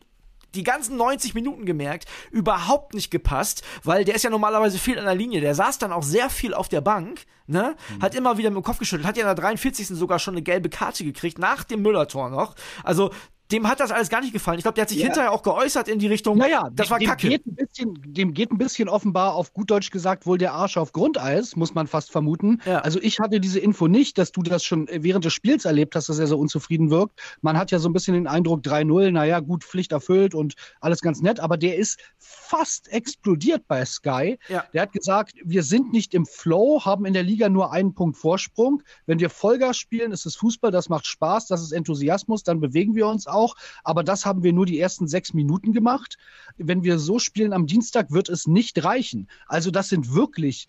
die 0.54 0.62
ganzen 0.62 0.96
90 0.96 1.34
Minuten 1.34 1.66
gemerkt, 1.66 2.06
überhaupt 2.30 2.94
nicht 2.94 3.10
gepasst, 3.10 3.62
weil 3.82 4.04
der 4.04 4.14
ist 4.14 4.22
ja 4.22 4.30
normalerweise 4.30 4.78
viel 4.78 4.98
an 4.98 5.04
der 5.04 5.14
Linie. 5.14 5.40
Der 5.40 5.54
saß 5.54 5.78
dann 5.78 5.92
auch 5.92 6.02
sehr 6.02 6.30
viel 6.30 6.54
auf 6.54 6.68
der 6.68 6.80
Bank, 6.80 7.22
ne? 7.46 7.76
Mhm. 7.96 8.02
Hat 8.02 8.14
immer 8.14 8.38
wieder 8.38 8.50
mit 8.50 8.58
dem 8.58 8.64
Kopf 8.64 8.78
geschüttelt, 8.78 9.06
hat 9.06 9.16
ja 9.16 9.22
in 9.22 9.28
der 9.28 9.34
43. 9.34 9.88
sogar 9.88 10.18
schon 10.18 10.34
eine 10.34 10.42
gelbe 10.42 10.68
Karte 10.68 11.04
gekriegt, 11.04 11.38
nach 11.38 11.64
dem 11.64 11.82
Müller-Tor 11.82 12.30
noch. 12.30 12.54
Also 12.82 13.10
dem 13.54 13.68
hat 13.68 13.78
das 13.80 13.92
alles 13.92 14.08
gar 14.08 14.20
nicht 14.20 14.32
gefallen. 14.32 14.58
Ich 14.58 14.64
glaube, 14.64 14.74
der 14.74 14.82
hat 14.82 14.88
sich 14.88 14.98
ja. 14.98 15.04
hinterher 15.04 15.32
auch 15.32 15.42
geäußert 15.42 15.88
in 15.88 15.98
die 15.98 16.08
Richtung, 16.08 16.36
naja, 16.36 16.68
das 16.72 16.90
war 16.90 16.98
dem 16.98 17.08
kacke. 17.08 17.28
Geht 17.28 17.46
ein 17.46 17.54
bisschen, 17.54 17.94
dem 18.04 18.34
geht 18.34 18.50
ein 18.50 18.58
bisschen 18.58 18.88
offenbar 18.88 19.34
auf 19.34 19.52
gut 19.52 19.70
Deutsch 19.70 19.90
gesagt 19.90 20.26
wohl 20.26 20.38
der 20.38 20.52
Arsch 20.52 20.76
auf 20.76 20.92
Grundeis, 20.92 21.54
muss 21.54 21.74
man 21.74 21.86
fast 21.86 22.10
vermuten. 22.10 22.60
Ja. 22.66 22.80
Also 22.80 22.98
ich 23.00 23.20
hatte 23.20 23.40
diese 23.40 23.60
Info 23.60 23.86
nicht, 23.86 24.18
dass 24.18 24.32
du 24.32 24.42
das 24.42 24.64
schon 24.64 24.88
während 24.90 25.24
des 25.24 25.32
Spiels 25.32 25.64
erlebt 25.64 25.94
hast, 25.94 26.08
dass 26.08 26.18
er 26.18 26.26
so 26.26 26.36
unzufrieden 26.36 26.90
wirkt. 26.90 27.20
Man 27.42 27.56
hat 27.56 27.70
ja 27.70 27.78
so 27.78 27.88
ein 27.88 27.92
bisschen 27.92 28.14
den 28.14 28.26
Eindruck 28.26 28.62
3-0, 28.62 29.12
naja, 29.12 29.38
gut, 29.40 29.62
Pflicht 29.62 29.92
erfüllt 29.92 30.34
und 30.34 30.54
alles 30.80 31.00
ganz 31.00 31.22
nett, 31.22 31.38
aber 31.38 31.56
der 31.56 31.76
ist 31.76 32.00
fast 32.18 32.88
explodiert 32.88 33.68
bei 33.68 33.84
Sky. 33.84 34.38
Ja. 34.48 34.64
Der 34.72 34.82
hat 34.82 34.92
gesagt, 34.92 35.34
wir 35.44 35.62
sind 35.62 35.92
nicht 35.92 36.12
im 36.14 36.26
Flow, 36.26 36.84
haben 36.84 37.04
in 37.04 37.12
der 37.12 37.22
Liga 37.22 37.48
nur 37.48 37.72
einen 37.72 37.94
Punkt 37.94 38.16
Vorsprung. 38.16 38.82
Wenn 39.06 39.20
wir 39.20 39.30
Vollgas 39.30 39.76
spielen, 39.76 40.10
ist 40.10 40.26
es 40.26 40.34
Fußball, 40.36 40.72
das 40.72 40.88
macht 40.88 41.06
Spaß, 41.06 41.46
das 41.46 41.62
ist 41.62 41.72
Enthusiasmus, 41.72 42.42
dann 42.42 42.60
bewegen 42.60 42.94
wir 42.94 43.06
uns 43.06 43.26
auch. 43.26 43.43
Aber 43.82 44.02
das 44.02 44.24
haben 44.24 44.42
wir 44.42 44.52
nur 44.52 44.66
die 44.66 44.78
ersten 44.80 45.06
sechs 45.06 45.34
Minuten 45.34 45.72
gemacht. 45.72 46.16
Wenn 46.56 46.84
wir 46.84 46.98
so 46.98 47.18
spielen 47.18 47.52
am 47.52 47.66
Dienstag, 47.66 48.10
wird 48.10 48.28
es 48.28 48.46
nicht 48.46 48.82
reichen. 48.84 49.28
Also 49.46 49.70
das 49.70 49.88
sind 49.88 50.14
wirklich 50.14 50.68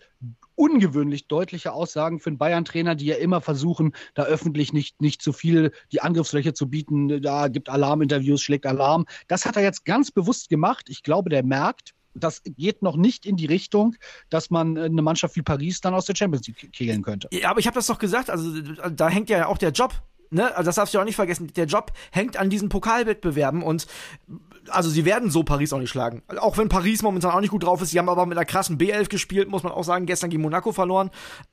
ungewöhnlich 0.54 1.28
deutliche 1.28 1.72
Aussagen 1.72 2.18
für 2.18 2.30
einen 2.30 2.38
Bayern-Trainer, 2.38 2.94
die 2.94 3.06
ja 3.06 3.16
immer 3.16 3.40
versuchen, 3.40 3.92
da 4.14 4.24
öffentlich 4.24 4.72
nicht, 4.72 5.00
nicht 5.00 5.22
zu 5.22 5.32
viel 5.32 5.72
die 5.92 6.00
Angriffsfläche 6.00 6.54
zu 6.54 6.68
bieten. 6.68 7.22
Da 7.22 7.48
gibt 7.48 7.68
Alarminterviews, 7.68 8.42
schlägt 8.42 8.66
Alarm. 8.66 9.06
Das 9.28 9.44
hat 9.46 9.56
er 9.56 9.62
jetzt 9.62 9.84
ganz 9.84 10.10
bewusst 10.10 10.48
gemacht. 10.48 10.86
Ich 10.88 11.02
glaube, 11.02 11.30
der 11.30 11.44
merkt, 11.44 11.94
das 12.14 12.42
geht 12.44 12.82
noch 12.82 12.96
nicht 12.96 13.26
in 13.26 13.36
die 13.36 13.46
Richtung, 13.46 13.94
dass 14.30 14.50
man 14.50 14.76
eine 14.76 15.02
Mannschaft 15.02 15.36
wie 15.36 15.42
Paris 15.42 15.80
dann 15.80 15.94
aus 15.94 16.06
der 16.06 16.14
Champions 16.14 16.46
League 16.46 16.72
kegeln 16.72 17.02
könnte. 17.02 17.28
Ja, 17.32 17.50
aber 17.50 17.60
ich 17.60 17.66
habe 17.66 17.74
das 17.74 17.86
doch 17.86 17.98
gesagt, 17.98 18.30
also 18.30 18.60
da 18.60 19.08
hängt 19.08 19.28
ja 19.28 19.46
auch 19.46 19.58
der 19.58 19.70
Job 19.70 19.92
ne, 20.30 20.54
also 20.56 20.68
das 20.68 20.76
darfst 20.76 20.94
du 20.94 20.98
auch 20.98 21.04
nicht 21.04 21.16
vergessen, 21.16 21.52
der 21.54 21.66
Job 21.66 21.92
hängt 22.10 22.36
an 22.36 22.50
diesen 22.50 22.68
Pokalwettbewerben 22.68 23.62
und 23.62 23.86
also 24.70 24.90
sie 24.90 25.04
werden 25.04 25.30
so 25.30 25.42
Paris 25.42 25.72
auch 25.72 25.78
nicht 25.78 25.90
schlagen. 25.90 26.22
Auch 26.38 26.58
wenn 26.58 26.68
Paris 26.68 27.02
momentan 27.02 27.32
auch 27.32 27.40
nicht 27.40 27.50
gut 27.50 27.62
drauf 27.62 27.82
ist, 27.82 27.90
sie 27.90 27.98
haben 27.98 28.08
aber 28.08 28.26
mit 28.26 28.36
einer 28.36 28.44
krassen 28.44 28.78
B11 28.78 29.08
gespielt, 29.08 29.48
muss 29.48 29.62
man 29.62 29.72
auch 29.72 29.84
sagen, 29.84 30.06
gestern 30.06 30.30
gegen 30.30 30.42
Monaco 30.42 30.72
verloren. 30.72 31.10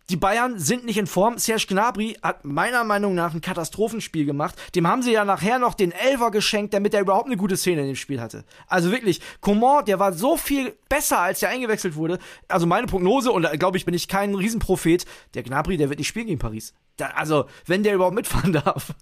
Die 0.09 0.15
Bayern 0.15 0.59
sind 0.59 0.85
nicht 0.85 0.97
in 0.97 1.07
Form. 1.07 1.37
Serge 1.37 1.65
Gnabry 1.67 2.17
hat 2.21 2.45
meiner 2.45 2.83
Meinung 2.83 3.15
nach 3.15 3.33
ein 3.33 3.41
Katastrophenspiel 3.41 4.25
gemacht. 4.25 4.55
Dem 4.75 4.87
haben 4.87 5.01
sie 5.01 5.11
ja 5.11 5.25
nachher 5.25 5.59
noch 5.59 5.73
den 5.73 5.91
Elfer 5.91 6.31
geschenkt, 6.31 6.73
damit 6.73 6.93
er 6.93 7.01
überhaupt 7.01 7.27
eine 7.27 7.37
gute 7.37 7.57
Szene 7.57 7.81
in 7.81 7.87
dem 7.87 7.95
Spiel 7.95 8.21
hatte. 8.21 8.43
Also 8.67 8.91
wirklich, 8.91 9.21
Coman, 9.41 9.85
der 9.85 9.99
war 9.99 10.13
so 10.13 10.37
viel 10.37 10.73
besser, 10.89 11.19
als 11.19 11.39
der 11.39 11.49
eingewechselt 11.49 11.95
wurde. 11.95 12.19
Also 12.47 12.65
meine 12.65 12.87
Prognose, 12.87 13.31
und 13.31 13.43
da 13.43 13.55
glaube 13.55 13.77
ich, 13.77 13.85
bin 13.85 13.93
ich 13.93 14.07
kein 14.07 14.35
Riesenprophet, 14.35 15.05
der 15.33 15.43
Gnabry, 15.43 15.77
der 15.77 15.89
wird 15.89 15.99
nicht 15.99 16.07
spielen 16.07 16.27
gegen 16.27 16.39
Paris. 16.39 16.73
Da, 16.97 17.07
also, 17.15 17.45
wenn 17.65 17.81
der 17.81 17.95
überhaupt 17.95 18.15
mitfahren 18.15 18.53
darf. 18.65 18.93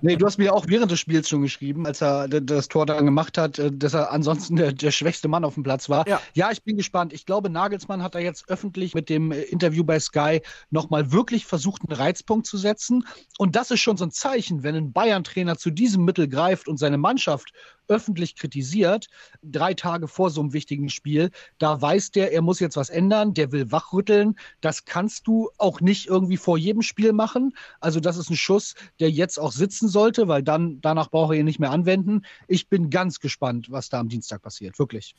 nee, 0.00 0.16
du 0.16 0.26
hast 0.26 0.38
mir 0.38 0.52
auch 0.52 0.66
während 0.66 0.90
des 0.90 0.98
Spiels 0.98 1.28
schon 1.28 1.42
geschrieben, 1.42 1.86
als 1.86 2.00
er 2.00 2.26
das 2.28 2.68
Tor 2.68 2.86
dann 2.86 3.04
gemacht 3.04 3.38
hat, 3.38 3.58
äh, 3.58 3.70
dass 3.72 3.94
er 3.94 4.10
ansonsten 4.10 4.56
der, 4.56 4.72
der 4.72 4.90
schwächste 4.90 5.28
Mann 5.28 5.44
auf 5.44 5.54
dem 5.54 5.62
Platz 5.62 5.88
war. 5.88 6.06
Ja. 6.08 6.20
ja, 6.34 6.50
ich 6.50 6.64
bin 6.64 6.76
gespannt. 6.76 7.12
Ich 7.12 7.24
glaube, 7.24 7.50
Nagelsmann 7.50 8.02
hat 8.02 8.16
da 8.16 8.18
jetzt 8.18 8.48
öffentlich 8.48 8.94
mit 8.94 9.08
dem 9.08 9.30
äh, 9.30 9.42
Interview 9.42 9.84
bei 9.84 10.00
Sky 10.00 10.42
nochmal 10.70 11.12
wirklich 11.12 11.46
versucht, 11.46 11.82
einen 11.86 11.96
Reizpunkt 11.96 12.46
zu 12.46 12.58
setzen. 12.58 13.06
Und 13.38 13.54
das 13.54 13.70
ist 13.70 13.80
schon 13.80 13.96
so 13.96 14.04
ein 14.04 14.10
Zeichen, 14.10 14.64
wenn 14.64 14.74
ein 14.74 14.92
Bayern-Trainer 14.92 15.56
zu 15.56 15.70
diesem 15.70 16.04
Mittel 16.04 16.26
greift 16.26 16.66
und 16.66 16.78
seine 16.78 16.98
Mannschaft 16.98 17.52
öffentlich 17.88 18.36
kritisiert, 18.36 19.08
drei 19.42 19.74
Tage 19.74 20.08
vor 20.08 20.30
so 20.30 20.40
einem 20.40 20.52
wichtigen 20.52 20.88
Spiel, 20.88 21.30
da 21.58 21.80
weiß 21.80 22.10
der, 22.10 22.32
er 22.32 22.42
muss 22.42 22.60
jetzt 22.60 22.76
was 22.76 22.90
ändern, 22.90 23.34
der 23.34 23.52
will 23.52 23.70
wachrütteln. 23.72 24.36
Das 24.60 24.84
kannst 24.84 25.26
du 25.26 25.50
auch 25.58 25.80
nicht 25.80 26.06
irgendwie 26.06 26.36
vor 26.36 26.58
jedem 26.58 26.82
Spiel 26.82 27.12
machen. 27.12 27.54
Also 27.80 28.00
das 28.00 28.16
ist 28.16 28.30
ein 28.30 28.36
Schuss, 28.36 28.74
der 29.00 29.10
jetzt 29.10 29.38
auch 29.38 29.52
sitzen 29.52 29.88
sollte, 29.88 30.28
weil 30.28 30.42
dann 30.42 30.80
danach 30.80 31.10
brauche 31.10 31.34
er 31.34 31.40
ihn 31.40 31.46
nicht 31.46 31.60
mehr 31.60 31.70
anwenden. 31.70 32.22
Ich 32.48 32.68
bin 32.68 32.90
ganz 32.90 33.20
gespannt, 33.20 33.70
was 33.70 33.88
da 33.88 34.00
am 34.00 34.08
Dienstag 34.08 34.42
passiert, 34.42 34.78
wirklich. 34.78 35.14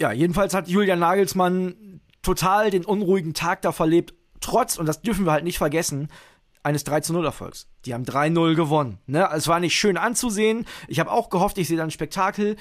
Ja, 0.00 0.12
jedenfalls 0.12 0.54
hat 0.54 0.68
Julian 0.68 0.98
Nagelsmann 0.98 2.00
total 2.22 2.70
den 2.70 2.84
unruhigen 2.84 3.34
Tag 3.34 3.62
da 3.62 3.72
verlebt, 3.72 4.14
trotz, 4.40 4.76
und 4.76 4.86
das 4.86 5.02
dürfen 5.02 5.24
wir 5.24 5.32
halt 5.32 5.44
nicht 5.44 5.58
vergessen, 5.58 6.08
eines 6.62 6.84
3 6.84 7.00
0 7.12 7.24
Erfolgs. 7.24 7.68
Die 7.84 7.94
haben 7.94 8.04
3-0 8.04 8.54
gewonnen. 8.54 8.98
Ne? 9.06 9.28
Es 9.34 9.48
war 9.48 9.60
nicht 9.60 9.74
schön 9.74 9.96
anzusehen. 9.96 10.66
Ich 10.88 11.00
habe 11.00 11.10
auch 11.10 11.30
gehofft, 11.30 11.58
ich 11.58 11.68
sehe 11.68 11.76
dann 11.76 11.88
ein 11.88 11.92
Spektakel. 11.92 12.56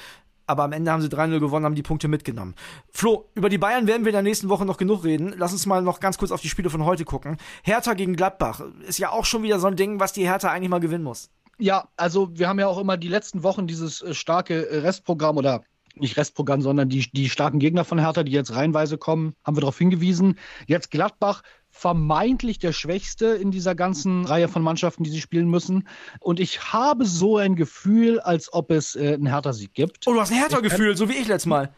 Aber 0.47 0.63
am 0.63 0.73
Ende 0.73 0.91
haben 0.91 1.01
sie 1.01 1.07
3-0 1.07 1.39
gewonnen, 1.39 1.65
haben 1.65 1.75
die 1.75 1.83
Punkte 1.83 2.07
mitgenommen. 2.07 2.55
Flo, 2.91 3.29
über 3.35 3.47
die 3.47 3.57
Bayern 3.57 3.87
werden 3.87 4.03
wir 4.03 4.09
in 4.09 4.15
der 4.15 4.21
nächsten 4.21 4.49
Woche 4.49 4.65
noch 4.65 4.77
genug 4.77 5.05
reden. 5.05 5.33
Lass 5.37 5.53
uns 5.53 5.65
mal 5.65 5.81
noch 5.81 5.99
ganz 5.99 6.17
kurz 6.17 6.31
auf 6.31 6.41
die 6.41 6.49
Spiele 6.49 6.69
von 6.69 6.83
heute 6.83 7.05
gucken. 7.05 7.37
Hertha 7.63 7.93
gegen 7.93 8.15
Gladbach 8.15 8.61
ist 8.85 8.99
ja 8.99 9.11
auch 9.11 9.23
schon 9.23 9.43
wieder 9.43 9.59
so 9.59 9.67
ein 9.67 9.77
Ding, 9.77 9.99
was 9.99 10.13
die 10.13 10.25
Hertha 10.27 10.51
eigentlich 10.51 10.69
mal 10.69 10.79
gewinnen 10.79 11.03
muss. 11.03 11.29
Ja, 11.57 11.87
also 11.95 12.37
wir 12.37 12.49
haben 12.49 12.59
ja 12.59 12.67
auch 12.67 12.79
immer 12.79 12.97
die 12.97 13.07
letzten 13.07 13.43
Wochen 13.43 13.67
dieses 13.67 14.01
äh, 14.01 14.13
starke 14.13 14.83
Restprogramm 14.83 15.37
oder 15.37 15.61
nicht 15.95 16.17
Restprogramm, 16.17 16.61
sondern 16.61 16.89
die, 16.89 17.09
die 17.11 17.29
starken 17.29 17.59
Gegner 17.59 17.85
von 17.85 17.99
Hertha, 17.99 18.23
die 18.23 18.31
jetzt 18.31 18.53
reihenweise 18.55 18.97
kommen, 18.97 19.33
haben 19.45 19.55
wir 19.55 19.61
darauf 19.61 19.77
hingewiesen. 19.77 20.39
Jetzt 20.65 20.89
Gladbach 20.91 21.43
vermeintlich 21.71 22.60
der 22.60 22.73
Schwächste 22.73 23.27
in 23.27 23.49
dieser 23.49 23.73
ganzen 23.73 24.25
Reihe 24.25 24.47
von 24.47 24.62
Mannschaften, 24.62 25.03
die 25.03 25.10
sie 25.10 25.21
spielen 25.21 25.49
müssen. 25.49 25.88
Und 26.19 26.39
ich 26.39 26.73
habe 26.73 27.05
so 27.05 27.38
ein 27.38 27.55
Gefühl, 27.55 28.19
als 28.19 28.53
ob 28.53 28.71
es 28.71 28.95
äh, 28.95 29.13
einen 29.13 29.27
Hertha-Sieg 29.27 29.73
gibt. 29.73 30.07
Oh, 30.07 30.13
du 30.13 30.19
hast 30.19 30.31
ein 30.31 30.38
Hertha-Gefühl, 30.38 30.95
so 30.95 31.10
wie 31.10 31.13
ich 31.13 31.27
letztes 31.27 31.47
Mal. 31.47 31.73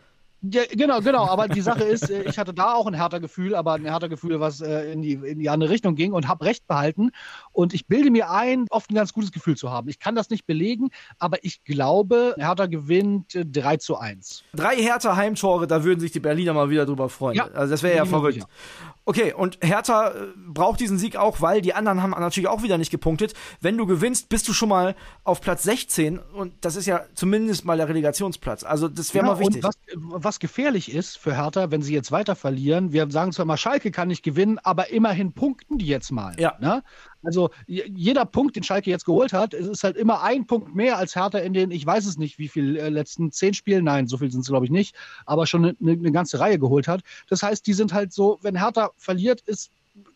Ja, 0.51 0.63
genau, 0.69 0.99
genau. 0.99 1.25
Aber 1.25 1.47
die 1.47 1.61
Sache 1.61 1.83
ist, 1.83 2.09
äh, 2.09 2.23
ich 2.23 2.37
hatte 2.37 2.53
da 2.53 2.73
auch 2.73 2.85
ein 2.85 2.93
härter 2.93 3.21
Gefühl, 3.21 3.55
aber 3.55 3.73
ein 3.73 3.85
härter 3.85 4.09
Gefühl, 4.09 4.41
was 4.41 4.59
äh, 4.59 4.91
in, 4.91 5.01
die, 5.01 5.13
in 5.13 5.39
die 5.39 5.49
andere 5.49 5.69
Richtung 5.69 5.95
ging 5.95 6.11
und 6.11 6.27
habe 6.27 6.43
recht 6.43 6.67
behalten. 6.67 7.11
Und 7.53 7.73
ich 7.73 7.87
bilde 7.87 8.11
mir 8.11 8.29
ein, 8.29 8.65
oft 8.69 8.91
ein 8.91 8.95
ganz 8.95 9.13
gutes 9.13 9.31
Gefühl 9.31 9.55
zu 9.55 9.71
haben. 9.71 9.87
Ich 9.87 9.99
kann 9.99 10.15
das 10.15 10.29
nicht 10.29 10.45
belegen, 10.45 10.89
aber 11.17 11.43
ich 11.43 11.63
glaube, 11.63 12.35
Hertha 12.37 12.65
gewinnt 12.65 13.33
3 13.33 13.73
äh, 13.73 13.77
zu 13.77 13.97
1. 13.97 14.43
Drei 14.53 14.75
Hertha 14.75 15.15
Heimtore, 15.15 15.65
da 15.65 15.85
würden 15.85 16.01
sich 16.01 16.11
die 16.11 16.19
Berliner 16.19 16.53
mal 16.53 16.69
wieder 16.69 16.85
drüber 16.85 17.07
freuen. 17.07 17.37
Ja, 17.37 17.47
also 17.53 17.71
das 17.71 17.81
wäre 17.81 17.95
ja 17.95 18.05
verrückt. 18.05 18.35
Sicher. 18.35 18.47
Okay, 19.05 19.33
und 19.33 19.59
Hertha 19.61 20.13
braucht 20.47 20.79
diesen 20.79 20.97
Sieg 20.97 21.17
auch, 21.17 21.41
weil 21.41 21.61
die 21.61 21.73
anderen 21.73 22.01
haben 22.01 22.11
natürlich 22.11 22.47
auch 22.47 22.63
wieder 22.63 22.77
nicht 22.77 22.89
gepunktet. 22.89 23.33
Wenn 23.59 23.77
du 23.77 23.85
gewinnst, 23.85 24.29
bist 24.29 24.47
du 24.47 24.53
schon 24.53 24.69
mal 24.69 24.95
auf 25.25 25.41
Platz 25.41 25.63
16 25.63 26.19
und 26.19 26.53
das 26.61 26.77
ist 26.77 26.85
ja 26.85 27.01
zumindest 27.13 27.65
mal 27.65 27.75
der 27.75 27.89
Relegationsplatz. 27.89 28.63
Also 28.63 28.87
das 28.87 29.13
wäre 29.13 29.25
ja, 29.25 29.33
mal 29.33 29.39
wichtig. 29.39 29.61
Was, 29.61 29.75
was, 29.95 30.32
gefährlich 30.39 30.93
ist 30.93 31.17
für 31.17 31.35
Hertha, 31.35 31.71
wenn 31.71 31.81
sie 31.81 31.93
jetzt 31.93 32.11
weiter 32.11 32.35
verlieren, 32.35 32.91
wir 32.91 33.09
sagen 33.11 33.31
zwar 33.31 33.43
immer, 33.43 33.57
Schalke 33.57 33.91
kann 33.91 34.07
nicht 34.07 34.23
gewinnen, 34.23 34.59
aber 34.59 34.89
immerhin 34.89 35.33
punkten 35.33 35.77
die 35.77 35.87
jetzt 35.87 36.11
mal. 36.11 36.35
Ja. 36.39 36.55
Ne? 36.59 36.83
Also 37.23 37.51
jeder 37.67 38.25
Punkt, 38.25 38.55
den 38.55 38.63
Schalke 38.63 38.89
jetzt 38.89 39.05
geholt 39.05 39.33
hat, 39.33 39.53
ist 39.53 39.83
halt 39.83 39.97
immer 39.97 40.21
ein 40.23 40.45
Punkt 40.45 40.75
mehr 40.75 40.97
als 40.97 41.15
Hertha 41.15 41.39
in 41.39 41.53
den, 41.53 41.71
ich 41.71 41.85
weiß 41.85 42.05
es 42.05 42.17
nicht, 42.17 42.37
wie 42.37 42.47
viel 42.47 42.77
äh, 42.77 42.89
letzten 42.89 43.31
zehn 43.31 43.53
Spielen, 43.53 43.85
nein, 43.85 44.07
so 44.07 44.17
viel 44.17 44.31
sind 44.31 44.41
es 44.41 44.47
glaube 44.47 44.65
ich 44.65 44.71
nicht, 44.71 44.95
aber 45.25 45.47
schon 45.47 45.65
eine, 45.65 45.75
eine 45.79 46.11
ganze 46.11 46.39
Reihe 46.39 46.59
geholt 46.59 46.87
hat. 46.87 47.01
Das 47.29 47.43
heißt, 47.43 47.65
die 47.65 47.73
sind 47.73 47.93
halt 47.93 48.13
so, 48.13 48.39
wenn 48.41 48.57
Hertha 48.57 48.91
verliert, 48.97 49.41
ist 49.41 49.71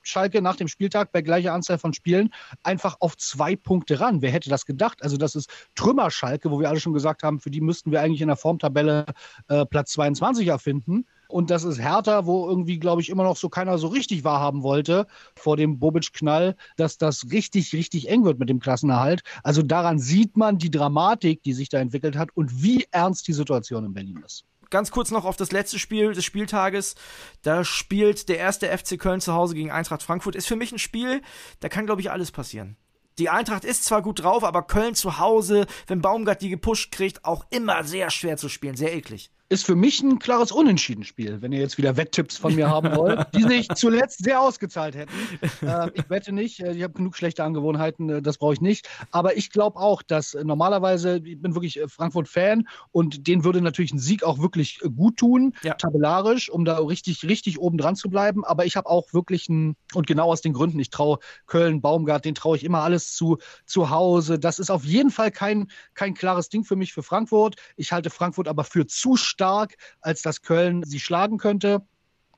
Schalke 0.07 0.41
nach 0.41 0.55
dem 0.55 0.67
Spieltag 0.67 1.11
bei 1.11 1.21
gleicher 1.21 1.53
Anzahl 1.53 1.77
von 1.77 1.93
Spielen 1.93 2.33
einfach 2.63 2.97
auf 2.99 3.17
zwei 3.17 3.55
Punkte 3.55 3.99
ran. 3.99 4.21
Wer 4.21 4.31
hätte 4.31 4.49
das 4.49 4.65
gedacht? 4.65 5.03
Also 5.03 5.17
das 5.17 5.35
ist 5.35 5.49
Trümmer-Schalke, 5.75 6.49
wo 6.51 6.59
wir 6.59 6.69
alle 6.69 6.79
schon 6.79 6.93
gesagt 6.93 7.23
haben, 7.23 7.39
für 7.39 7.51
die 7.51 7.61
müssten 7.61 7.91
wir 7.91 8.01
eigentlich 8.01 8.21
in 8.21 8.27
der 8.27 8.37
Formtabelle 8.37 9.05
äh, 9.47 9.65
Platz 9.65 9.91
22 9.91 10.47
erfinden. 10.47 11.05
Und 11.27 11.49
das 11.49 11.63
ist 11.63 11.79
Hertha, 11.79 12.25
wo 12.25 12.47
irgendwie, 12.47 12.79
glaube 12.79 13.01
ich, 13.01 13.09
immer 13.09 13.23
noch 13.23 13.35
so 13.35 13.49
keiner 13.49 13.77
so 13.77 13.87
richtig 13.87 14.23
wahrhaben 14.23 14.63
wollte 14.63 15.07
vor 15.35 15.57
dem 15.57 15.77
Bobic-Knall, 15.79 16.55
dass 16.77 16.97
das 16.97 17.29
richtig, 17.31 17.73
richtig 17.73 18.09
eng 18.09 18.23
wird 18.23 18.39
mit 18.39 18.49
dem 18.49 18.59
Klassenerhalt. 18.59 19.23
Also 19.43 19.61
daran 19.61 19.99
sieht 19.99 20.37
man 20.37 20.57
die 20.57 20.71
Dramatik, 20.71 21.43
die 21.43 21.53
sich 21.53 21.69
da 21.69 21.79
entwickelt 21.79 22.17
hat 22.17 22.29
und 22.35 22.63
wie 22.63 22.85
ernst 22.91 23.27
die 23.27 23.33
Situation 23.33 23.85
in 23.85 23.93
Berlin 23.93 24.23
ist 24.25 24.45
ganz 24.69 24.91
kurz 24.91 25.11
noch 25.11 25.25
auf 25.25 25.37
das 25.37 25.51
letzte 25.51 25.79
Spiel 25.79 26.13
des 26.13 26.25
Spieltages. 26.25 26.95
Da 27.41 27.63
spielt 27.63 28.29
der 28.29 28.37
erste 28.37 28.75
FC 28.75 28.99
Köln 28.99 29.21
zu 29.21 29.33
Hause 29.33 29.55
gegen 29.55 29.71
Eintracht 29.71 30.03
Frankfurt. 30.03 30.35
Ist 30.35 30.47
für 30.47 30.55
mich 30.55 30.71
ein 30.71 30.79
Spiel, 30.79 31.21
da 31.59 31.69
kann, 31.69 31.85
glaube 31.85 32.01
ich, 32.01 32.11
alles 32.11 32.31
passieren. 32.31 32.77
Die 33.17 33.29
Eintracht 33.29 33.65
ist 33.65 33.83
zwar 33.83 34.01
gut 34.01 34.23
drauf, 34.23 34.43
aber 34.43 34.61
Köln 34.61 34.93
zu 34.93 35.17
Hause, 35.17 35.65
wenn 35.87 36.01
Baumgart 36.01 36.41
die 36.41 36.49
gepusht 36.49 36.91
kriegt, 36.91 37.25
auch 37.25 37.45
immer 37.49 37.83
sehr 37.83 38.11
schwer 38.11 38.37
zu 38.37 38.47
spielen, 38.47 38.75
sehr 38.75 38.93
eklig 38.95 39.31
ist 39.49 39.65
für 39.65 39.75
mich 39.75 40.01
ein 40.01 40.19
klares 40.19 40.51
Unentschieden-Spiel, 40.51 41.41
wenn 41.41 41.53
ihr 41.53 41.59
jetzt 41.59 41.77
wieder 41.77 41.95
Wetttipps 41.95 42.37
von 42.37 42.53
mir 42.55 42.69
haben 42.69 42.95
wollt, 42.95 43.27
die 43.33 43.43
sich 43.43 43.69
zuletzt 43.75 44.23
sehr 44.23 44.41
ausgezahlt 44.41 44.95
hätten. 44.95 45.13
Äh, 45.61 45.89
ich 45.95 46.09
wette 46.09 46.31
nicht, 46.31 46.59
äh, 46.59 46.73
ich 46.73 46.83
habe 46.83 46.93
genug 46.93 47.15
schlechte 47.15 47.43
Angewohnheiten, 47.43 48.09
äh, 48.09 48.21
das 48.21 48.37
brauche 48.37 48.53
ich 48.53 48.61
nicht. 48.61 48.87
Aber 49.11 49.37
ich 49.37 49.49
glaube 49.49 49.79
auch, 49.79 50.01
dass 50.01 50.33
äh, 50.33 50.43
normalerweise, 50.43 51.17
ich 51.23 51.41
bin 51.41 51.55
wirklich 51.55 51.79
Frankfurt-Fan 51.87 52.67
und 52.91 53.27
denen 53.27 53.43
würde 53.43 53.61
natürlich 53.61 53.91
ein 53.91 53.99
Sieg 53.99 54.23
auch 54.23 54.39
wirklich 54.39 54.79
gut 54.95 55.17
tun, 55.17 55.53
ja. 55.63 55.73
tabellarisch, 55.73 56.49
um 56.49 56.63
da 56.63 56.77
richtig, 56.77 57.23
richtig 57.23 57.59
oben 57.59 57.77
dran 57.77 57.95
zu 57.95 58.09
bleiben. 58.09 58.45
Aber 58.45 58.65
ich 58.65 58.75
habe 58.77 58.89
auch 58.89 59.13
wirklich 59.13 59.49
ein, 59.49 59.75
und 59.93 60.07
genau 60.07 60.31
aus 60.31 60.41
den 60.41 60.53
Gründen, 60.53 60.79
ich 60.79 60.89
traue 60.89 61.19
Köln, 61.47 61.81
Baumgart, 61.81 62.23
den 62.23 62.35
traue 62.35 62.55
ich 62.55 62.63
immer 62.63 62.83
alles 62.83 63.13
zu, 63.13 63.37
zu 63.65 63.89
Hause. 63.89 64.39
Das 64.39 64.59
ist 64.59 64.69
auf 64.69 64.85
jeden 64.85 65.11
Fall 65.11 65.31
kein, 65.31 65.69
kein 65.95 66.13
klares 66.13 66.49
Ding 66.49 66.63
für 66.63 66.75
mich 66.75 66.93
für 66.93 67.03
Frankfurt. 67.03 67.55
Ich 67.75 67.91
halte 67.91 68.09
Frankfurt 68.09 68.47
aber 68.47 68.63
für 68.63 68.85
zu 68.85 69.17
stark, 69.37 69.77
als 70.01 70.23
dass 70.23 70.41
Köln 70.41 70.83
sie 70.83 70.99
schlagen 70.99 71.37
könnte. 71.37 71.83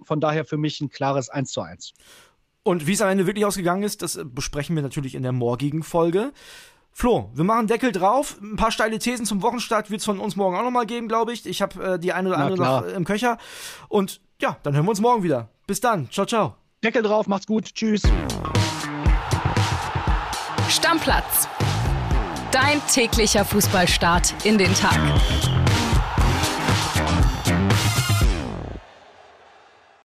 Von 0.01 0.19
daher 0.19 0.43
für 0.43 0.57
mich 0.57 0.81
ein 0.81 0.89
klares 0.89 1.29
1 1.29 1.51
zu 1.51 1.61
1. 1.61 1.93
Und 2.63 2.87
wie 2.87 2.93
es 2.93 3.01
am 3.01 3.09
Ende 3.09 3.25
wirklich 3.25 3.45
ausgegangen 3.45 3.83
ist, 3.83 4.01
das 4.01 4.19
besprechen 4.23 4.75
wir 4.75 4.83
natürlich 4.83 5.15
in 5.15 5.23
der 5.23 5.31
morgigen 5.31 5.81
Folge. 5.81 6.33
Flo, 6.91 7.29
wir 7.33 7.45
machen 7.45 7.67
Deckel 7.67 7.93
drauf. 7.93 8.37
Ein 8.41 8.57
paar 8.57 8.71
steile 8.71 8.99
Thesen 8.99 9.25
zum 9.25 9.41
Wochenstart 9.41 9.89
wird 9.89 10.01
es 10.01 10.05
von 10.05 10.19
uns 10.19 10.35
morgen 10.35 10.57
auch 10.57 10.63
nochmal 10.63 10.85
geben, 10.85 11.07
glaube 11.07 11.31
ich. 11.31 11.45
Ich 11.45 11.61
habe 11.61 11.93
äh, 11.93 11.99
die 11.99 12.11
eine 12.11 12.29
oder 12.29 12.37
andere 12.39 12.57
noch 12.57 12.85
im 12.85 13.05
Köcher. 13.05 13.37
Und 13.87 14.19
ja, 14.41 14.57
dann 14.63 14.73
hören 14.75 14.85
wir 14.85 14.89
uns 14.89 14.99
morgen 14.99 15.23
wieder. 15.23 15.47
Bis 15.67 15.79
dann. 15.79 16.11
Ciao, 16.11 16.25
ciao. 16.25 16.55
Deckel 16.83 17.01
drauf, 17.01 17.27
macht's 17.27 17.47
gut. 17.47 17.73
Tschüss. 17.73 18.01
Stammplatz. 20.67 21.47
Dein 22.51 22.81
täglicher 22.87 23.45
Fußballstart 23.45 24.33
in 24.43 24.57
den 24.57 24.73
Tag. 24.73 24.99